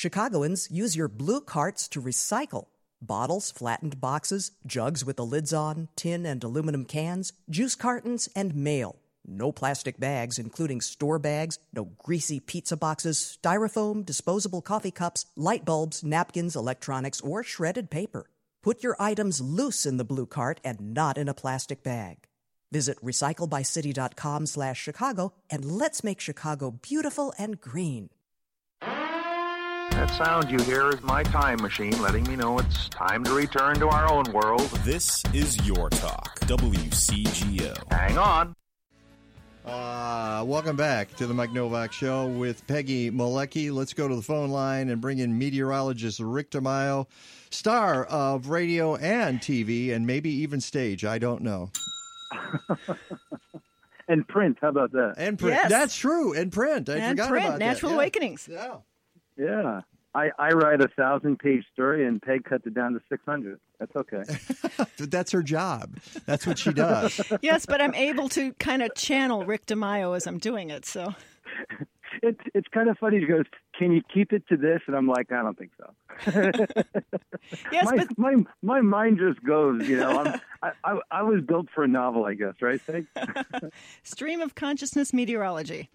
[0.00, 2.68] Chicagoans use your blue carts to recycle.
[3.02, 8.54] Bottles, flattened boxes, jugs with the lids on, tin and aluminum cans, juice cartons, and
[8.54, 8.96] mail.
[9.26, 15.66] No plastic bags, including store bags, no greasy pizza boxes, styrofoam, disposable coffee cups, light
[15.66, 18.24] bulbs, napkins, electronics, or shredded paper.
[18.62, 22.26] Put your items loose in the blue cart and not in a plastic bag.
[22.72, 28.08] Visit recyclebycity.com slash Chicago and let's make Chicago beautiful and green.
[30.10, 33.76] That sound you hear is my time machine letting me know it's time to return
[33.76, 34.68] to our own world.
[34.84, 37.76] This is Your Talk, WCGO.
[37.92, 38.54] Hang on.
[39.64, 43.72] Uh, welcome back to the Mike Nowak Show with Peggy Malecki.
[43.72, 47.06] Let's go to the phone line and bring in meteorologist Rick DeMaio,
[47.50, 51.04] star of radio and TV, and maybe even stage.
[51.04, 51.70] I don't know.
[54.08, 54.58] and print.
[54.60, 55.14] How about that?
[55.18, 55.56] And print.
[55.62, 55.70] Yes.
[55.70, 56.34] That's true.
[56.34, 56.88] And print.
[56.88, 57.94] I and forgot print, about Natural that.
[57.94, 58.00] Yeah.
[58.00, 58.48] Awakenings.
[58.50, 58.76] Yeah.
[59.36, 59.80] Yeah.
[60.14, 63.60] I, I write a thousand page story and Peg cuts it down to 600.
[63.78, 64.22] That's okay.
[64.76, 65.98] But that's her job.
[66.26, 67.20] That's what she does.
[67.42, 70.84] yes, but I'm able to kind of channel Rick DeMaio as I'm doing it.
[70.84, 71.14] So
[72.22, 73.20] it's it's kind of funny.
[73.20, 73.44] He goes,
[73.80, 75.90] "Can you keep it to this?" And I'm like, "I don't think so."
[77.72, 79.88] Yes, my, my my mind just goes.
[79.88, 82.80] You know, I'm, I, I I was built for a novel, I guess, right?
[84.02, 85.88] Stream of consciousness meteorology.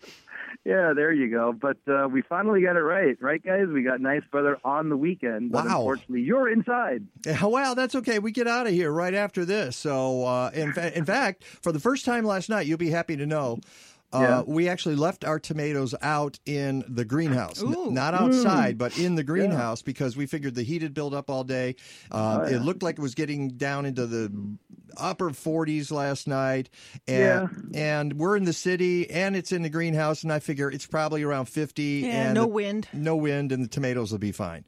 [0.65, 1.53] Yeah, there you go.
[1.53, 3.67] But uh, we finally got it right, right, guys?
[3.71, 5.51] We got nice weather on the weekend.
[5.51, 5.77] But Wow.
[5.79, 7.05] unfortunately, you're inside.
[7.25, 8.19] Yeah, well, that's okay.
[8.19, 9.77] We get out of here right after this.
[9.77, 13.15] So, uh, in, fa- in fact, for the first time last night, you'll be happy
[13.17, 13.59] to know.
[14.13, 14.41] Uh, Yeah.
[14.45, 17.91] We actually left our tomatoes out in the greenhouse, N- Ooh.
[17.91, 21.43] not outside, but in the greenhouse because we figured the heat had built up all
[21.43, 21.75] day.
[22.11, 22.55] Uh, Oh, yeah.
[22.57, 24.31] It looked like it was getting down into the
[24.97, 26.69] upper 40s last night,
[27.07, 27.79] and Yeah.
[27.99, 31.23] and we're in the city, and it's in the greenhouse, and I figure it's probably
[31.23, 31.83] around 50.
[32.05, 32.87] Yeah, and no the- wind.
[32.93, 34.63] no wind, and the tomatoes will be fine.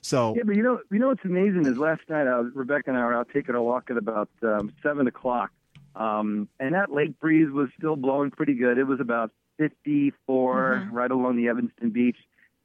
[0.00, 2.90] So Yeah, but you know, you know what's amazing is last night I was, Rebecca
[2.90, 5.50] and I were out taking a walk at about um, seven o'clock,
[5.94, 8.78] um, and that lake breeze was still blowing pretty good.
[8.78, 12.16] It was about 54 right along the Evanston beach,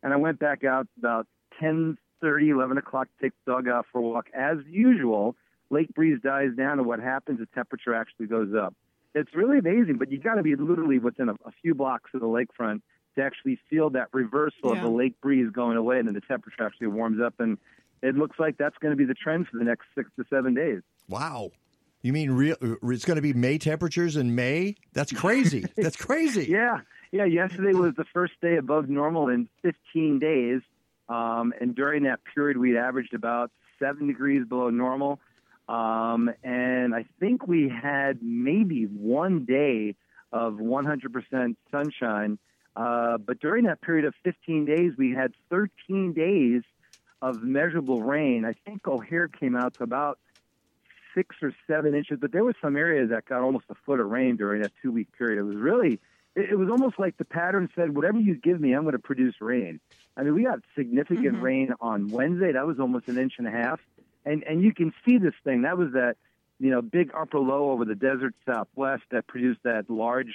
[0.04, 1.28] and I went back out about
[1.60, 4.28] 10, 11 o'clock to take the dog out for a walk.
[4.34, 5.36] As usual,
[5.70, 7.40] lake breeze dies down, and what happens?
[7.40, 8.74] The temperature actually goes up.
[9.14, 12.22] It's really amazing, but you got to be literally within a, a few blocks of
[12.22, 12.82] the lakefront
[13.16, 16.64] to actually feel that reversal of the lake breeze going away, and then the temperature
[16.64, 17.58] actually warms up, and
[18.02, 20.54] it looks like that's going to be the trend for the next six to seven
[20.54, 20.82] days.
[21.10, 21.52] Wow.
[22.08, 22.56] You mean real?
[22.62, 24.76] It's going to be May temperatures in May?
[24.94, 25.66] That's crazy.
[25.76, 26.46] That's crazy.
[26.46, 26.80] Yeah,
[27.12, 27.26] yeah.
[27.26, 30.62] Yesterday was the first day above normal in 15 days,
[31.10, 35.20] um, and during that period, we'd averaged about seven degrees below normal.
[35.68, 39.96] Um, and I think we had maybe one day
[40.32, 42.40] of 100% sunshine.
[42.74, 46.62] Uh, but during that period of 15 days, we had 13 days
[47.22, 48.46] of measurable rain.
[48.46, 50.20] I think O'Hare came out to about
[51.14, 54.08] six or seven inches, but there were some areas that got almost a foot of
[54.10, 55.40] rain during that two week period.
[55.40, 56.00] It was really,
[56.36, 59.00] it, it was almost like the pattern said, whatever you give me, I'm going to
[59.00, 59.80] produce rain.
[60.16, 62.52] I mean, we got significant rain on Wednesday.
[62.54, 63.80] That was almost an inch and a half.
[64.26, 65.62] And, and you can see this thing.
[65.62, 66.18] That was that,
[66.60, 70.34] you know, big upper low over the desert southwest that produced that large,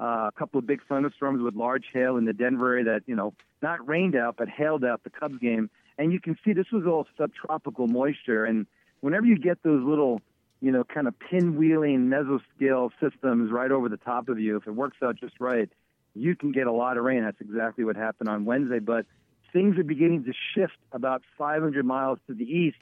[0.00, 3.14] uh, a couple of big thunderstorms with large hail in the Denver area that, you
[3.14, 5.70] know, not rained out, but hailed out the Cubs game.
[5.96, 8.44] And you can see this was all subtropical moisture.
[8.44, 8.66] And
[9.00, 10.20] whenever you get those little,
[10.60, 14.74] you know, kind of pinwheeling mesoscale systems right over the top of you, if it
[14.74, 15.68] works out just right,
[16.14, 17.24] you can get a lot of rain.
[17.24, 18.78] That's exactly what happened on Wednesday.
[18.78, 19.06] But
[19.52, 22.78] things are beginning to shift about 500 miles to the east.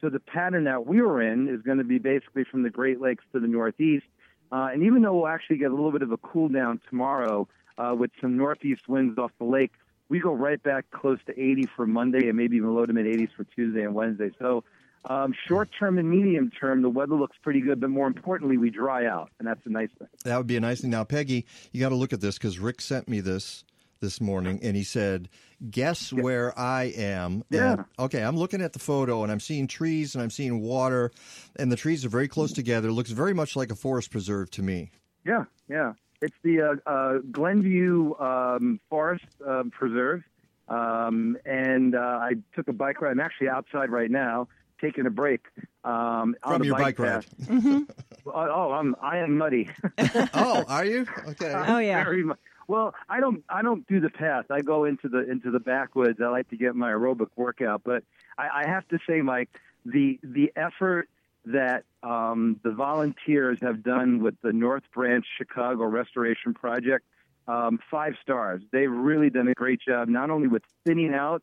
[0.00, 3.00] So the pattern that we were in is going to be basically from the Great
[3.00, 4.06] Lakes to the northeast.
[4.52, 7.48] Uh, and even though we'll actually get a little bit of a cool down tomorrow
[7.78, 9.72] uh, with some northeast winds off the lake,
[10.08, 13.06] we go right back close to 80 for Monday and maybe even low to mid
[13.06, 14.30] 80s for Tuesday and Wednesday.
[14.38, 14.64] So
[15.06, 18.70] um, short term and medium term, the weather looks pretty good, but more importantly, we
[18.70, 20.08] dry out, and that's a nice thing.
[20.24, 20.90] That would be a nice thing.
[20.90, 23.64] Now, Peggy, you got to look at this because Rick sent me this
[24.00, 25.28] this morning, and he said,
[25.70, 27.72] "Guess where I am?" Yeah.
[27.72, 31.10] And, okay, I'm looking at the photo, and I'm seeing trees, and I'm seeing water,
[31.56, 32.88] and the trees are very close together.
[32.88, 34.90] It looks very much like a forest preserve to me.
[35.24, 35.94] Yeah, yeah.
[36.20, 40.22] It's the uh, uh, Glenview um, Forest uh, Preserve,
[40.68, 43.10] um, and uh, I took a bike ride.
[43.10, 44.48] I'm actually outside right now,
[44.80, 45.40] taking a break
[45.84, 47.24] um, From a your bike ride.
[47.48, 47.48] path.
[48.26, 49.70] oh, I'm I am muddy.
[50.34, 51.06] oh, are you?
[51.28, 51.52] Okay.
[51.54, 52.04] Oh, yeah.
[52.04, 52.34] Very mu-
[52.68, 54.46] Well, I don't I don't do the path.
[54.50, 56.20] I go into the into the backwoods.
[56.22, 57.82] I like to get my aerobic workout.
[57.84, 58.04] But
[58.38, 59.50] I, I have to say, Mike,
[59.84, 61.08] the the effort
[61.46, 67.04] that um, the volunteers have done with the North Branch Chicago Restoration Project,
[67.46, 68.62] um, five stars.
[68.72, 71.42] They've really done a great job, not only with thinning out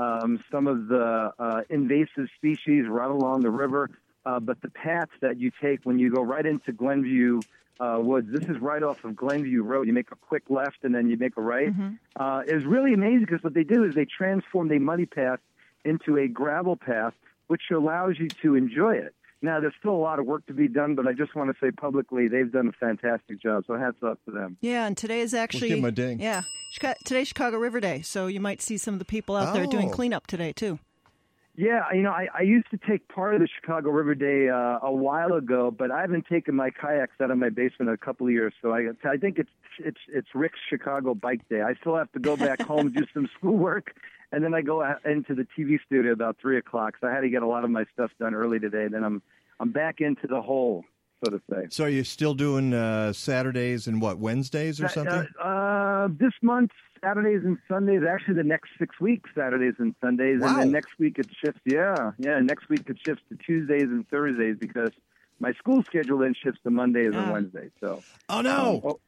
[0.00, 3.90] um, some of the uh, invasive species right along the river,
[4.24, 7.40] uh, but the paths that you take when you go right into Glenview
[7.80, 8.28] uh, Woods.
[8.30, 9.86] This is right off of Glenview Road.
[9.86, 11.68] You make a quick left and then you make a right.
[12.16, 15.40] Uh, it's really amazing because what they do is they transform a muddy path
[15.84, 17.14] into a gravel path,
[17.46, 19.14] which allows you to enjoy it.
[19.42, 21.56] Now, there's still a lot of work to be done, but I just want to
[21.64, 23.64] say publicly they've done a fantastic job.
[23.66, 24.58] So hats off to them.
[24.60, 26.20] Yeah, and today is actually give 'em a ding.
[26.20, 29.54] Yeah, Chica- today's Chicago River Day, so you might see some of the people out
[29.54, 29.92] there doing Oh.
[29.92, 30.78] cleanup today too.
[31.56, 34.78] Yeah, you know, I, I used to take part of the Chicago River Day uh,
[34.82, 37.98] a while ago, but I haven't taken my kayaks out of my basement in a
[37.98, 38.54] couple of years.
[38.62, 41.62] So I, I think it's it's it's Rick's Chicago Bike Day.
[41.62, 43.94] I still have to go back home do some schoolwork,
[44.32, 46.94] and then I go out into the TV studio about three o'clock.
[47.00, 48.86] So I had to get a lot of my stuff done early today.
[48.88, 49.20] Then I'm
[49.58, 50.84] I'm back into the hole,
[51.22, 51.66] so to say.
[51.70, 55.26] So, are you still doing uh, Saturdays and what Wednesdays or something?
[55.38, 56.70] Uh, uh, this month,
[57.02, 58.02] Saturdays and Sundays.
[58.08, 61.60] Actually, the next six weeks, Saturdays and Sundays, and then next week it shifts.
[61.64, 62.40] Yeah, yeah.
[62.40, 64.90] Next week it shifts to Tuesdays and Thursdays because
[65.38, 67.32] my school schedule then shifts to Mondays and Ah.
[67.32, 67.70] Wednesdays.
[67.80, 68.02] So.
[68.28, 68.80] oh no!
[68.84, 69.00] Um, oh,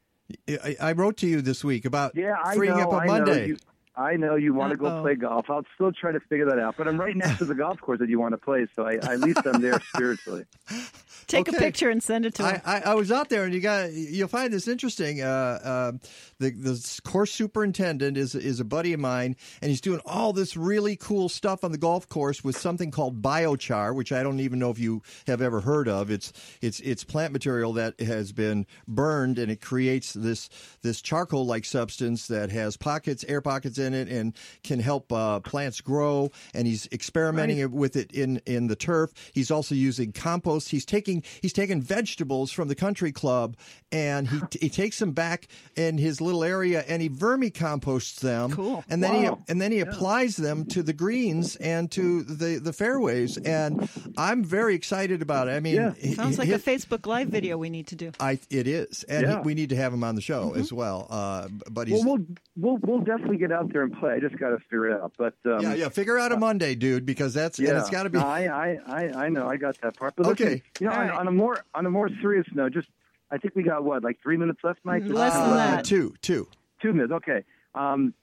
[0.63, 2.89] I, I wrote to you this week about Yeah, I freeing know.
[2.89, 3.47] up I a know Monday.
[3.47, 3.57] you-
[3.95, 5.49] I know you want to go play golf.
[5.49, 6.75] I'll still try to figure that out.
[6.77, 8.95] But I'm right next to the golf course that you want to play, so I,
[8.95, 10.45] at least I'm there spiritually.
[11.27, 12.61] Take a picture and send it to I.
[12.65, 15.21] I, I was out there, and you got you'll find this interesting.
[15.21, 15.91] Uh, uh,
[16.39, 20.57] the the course superintendent is is a buddy of mine, and he's doing all this
[20.57, 24.59] really cool stuff on the golf course with something called biochar, which I don't even
[24.59, 26.11] know if you have ever heard of.
[26.11, 30.49] It's it's it's plant material that has been burned, and it creates this
[30.81, 35.39] this charcoal like substance that has pockets, air pockets in it, and can help uh,
[35.41, 36.31] plants grow.
[36.55, 39.11] And he's experimenting with it in in the turf.
[39.33, 40.69] He's also using compost.
[40.69, 43.55] He's taking he's taking vegetables from the country club,
[43.91, 48.51] and he he takes them back in his little area, and he vermicomposts them.
[48.51, 48.83] Cool.
[48.89, 49.35] And then Wow.
[49.45, 53.37] he and then he applies them to the greens and to the the fairways.
[53.37, 55.51] And I'm very excited about it.
[55.51, 55.93] I mean, Yeah.
[55.99, 58.11] he- Sounds like he- a Facebook Live video we need to do.
[58.19, 59.35] I it is, and Yeah.
[59.37, 61.07] he, we need to have him on the show as well.
[61.09, 62.25] Uh, but he's Well, we'll
[62.55, 64.13] we'll we'll definitely get out there and play.
[64.13, 65.13] I just got to figure it out.
[65.17, 65.89] But um, yeah, yeah.
[65.89, 68.17] Figure out a Monday, dude, because that's and Yeah, it's got to be.
[68.19, 69.47] No, I, I, I, I know.
[69.47, 70.15] I got that part.
[70.15, 70.63] But listen, Okay.
[70.79, 71.19] you know, All on, right.
[71.19, 72.87] on a more on a more serious note, just
[73.31, 75.03] I think we got what like three minutes left, Mike.
[75.05, 75.85] Less than Uh, that.
[75.85, 76.47] Two, two.
[76.81, 77.11] Two minutes.
[77.13, 77.43] Okay.
[77.75, 78.13] Um,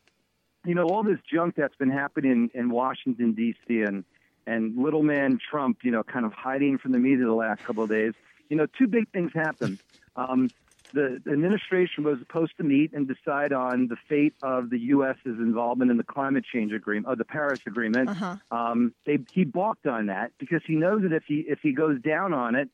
[0.65, 3.83] you know, all this junk that's been happening in Washington D.C.
[3.83, 4.05] and
[4.47, 7.83] and little man Trump, you know, kind of hiding from the media the last couple
[7.85, 8.15] of days.
[8.49, 9.79] You know, two big things happened.
[10.17, 10.51] Um,
[10.93, 15.19] the, the administration was supposed to meet and decide on the fate of the U.S.'s
[15.25, 18.11] involvement in the climate change agreement, or the Paris Agreement.
[18.11, 18.37] Uh-huh.
[18.51, 22.01] Um, they, he balked on that because he knows that if he if he goes
[22.01, 22.69] down on it,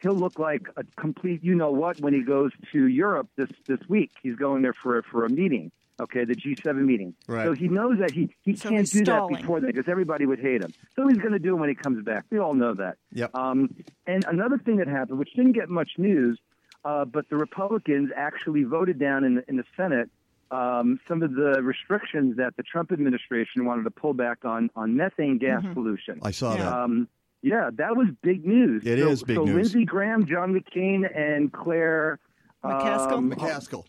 [0.00, 3.80] he'll look like a complete you know what when he goes to Europe this this
[3.88, 4.10] week.
[4.22, 5.72] He's going there for for a meeting.
[6.00, 7.14] Okay, the G7 meeting.
[7.26, 7.44] Right.
[7.44, 9.34] So he knows that he, he So can't do stalling.
[9.34, 10.72] that before that because everybody would hate him.
[10.96, 12.24] So he's going to do it when he comes back.
[12.30, 12.96] We all know that.
[13.12, 13.34] Yep.
[13.34, 16.38] Um, and another thing that happened, which didn't get much news,
[16.84, 20.10] uh, but the Republicans actually voted down in the, in the Senate
[20.50, 24.96] um, some of the restrictions that the Trump administration wanted to pull back on on
[24.96, 26.18] methane gas pollution.
[26.22, 26.72] I saw that.
[26.72, 27.08] Um,
[27.42, 28.82] yeah, that was big news.
[28.84, 29.54] It It is is big so news.
[29.54, 32.18] Lindsey Graham, John McCain, and Claire
[32.64, 33.12] McCaskill?
[33.12, 33.84] um, McCaskill.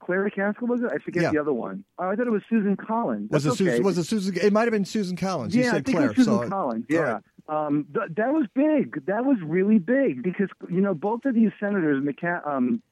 [0.00, 0.90] Claire McCaskill was it?
[0.92, 1.30] I forget Yeah.
[1.30, 1.84] the other one.
[1.98, 3.30] Oh, I thought it was Susan Collins.
[3.30, 3.56] Was it okay.
[3.56, 3.82] Susan?
[3.84, 4.36] Was it Susan?
[4.36, 5.54] It might have been Susan Collins.
[5.54, 6.10] You yeah, I said think Claire.
[6.10, 6.86] it was Susan so Collins.
[6.88, 6.98] Yeah.
[7.00, 7.22] right.
[7.48, 9.04] Um, th- that was big.
[9.06, 12.82] That was really big because you know both of these senators, McCa- um,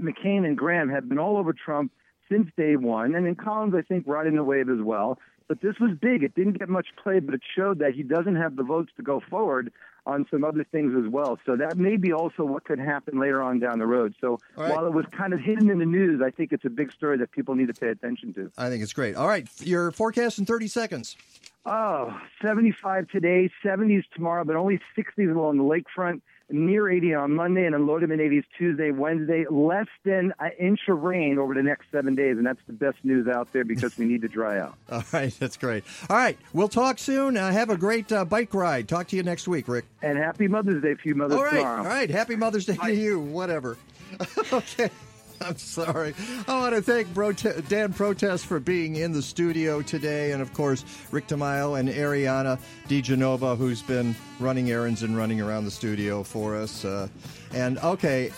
[0.00, 1.92] McCain and Graham, have been all over Trump
[2.28, 5.18] since day one, and then Collins, I think, riding the wave as well.
[5.48, 6.22] But this was big.
[6.22, 9.02] It didn't get much play, but it showed that he doesn't have the votes to
[9.02, 9.72] go forward
[10.06, 11.38] on some other things as well.
[11.44, 14.14] So that may be also what could happen later on down the road.
[14.20, 14.70] So right.
[14.70, 17.18] while it was kind of hidden in the news, I think it's a big story
[17.18, 18.50] that people need to pay attention to.
[18.56, 19.16] I think it's great.
[19.16, 21.16] All right, your forecast in 30 seconds.
[21.64, 26.20] Oh, 75 today, 70s tomorrow, but only 60s along the lakefront,
[26.50, 29.44] near 80 on Monday, and then low to mid 80s Tuesday, Wednesday.
[29.50, 32.98] Less than an inch of rain over the next seven days, and that's the best
[33.04, 34.76] news out there because we need to dry out.
[34.90, 35.84] All right, that's great.
[36.08, 37.36] All right, we'll talk soon.
[37.36, 38.88] Uh, have a great uh, bike ride.
[38.88, 39.86] Talk to you next week, Rick.
[40.02, 41.82] And happy Mother's Day for you mothers All right, tomorrow.
[41.82, 42.10] all right.
[42.10, 43.20] Happy Mother's Day to you.
[43.20, 43.76] Whatever.
[44.52, 44.90] okay.
[45.40, 46.14] I'm sorry.
[46.48, 50.52] I want to thank Prote- Dan Protess for being in the studio today, and of
[50.52, 52.58] course Rick DeMaio and Ariana
[52.88, 56.84] DiGenova, who's been running errands and running around the studio for us.
[56.84, 57.08] Uh,
[57.54, 58.32] and okay,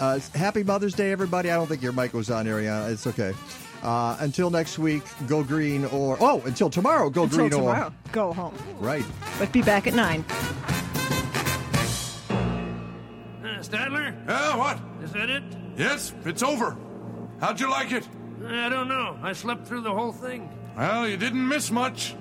[0.00, 1.50] uh, happy Mother's Day, everybody.
[1.50, 2.90] I don't think your mic was on, Ariana.
[2.90, 3.34] It's okay.
[3.82, 8.32] Uh, until next week, go green or oh, until tomorrow, go Until green tomorrow, go
[8.32, 8.54] home.
[8.54, 9.04] or right.
[9.38, 10.24] But be back at 9.
[12.30, 14.14] Uh, Stadler?
[14.28, 14.80] Yeah, what?
[15.02, 15.42] Is that it?
[15.76, 16.76] Yes, it's over.
[17.40, 18.06] How'd you like it?
[18.46, 19.16] I don't know.
[19.22, 20.50] I slept through the whole thing.
[20.76, 22.14] Well, you didn't miss much.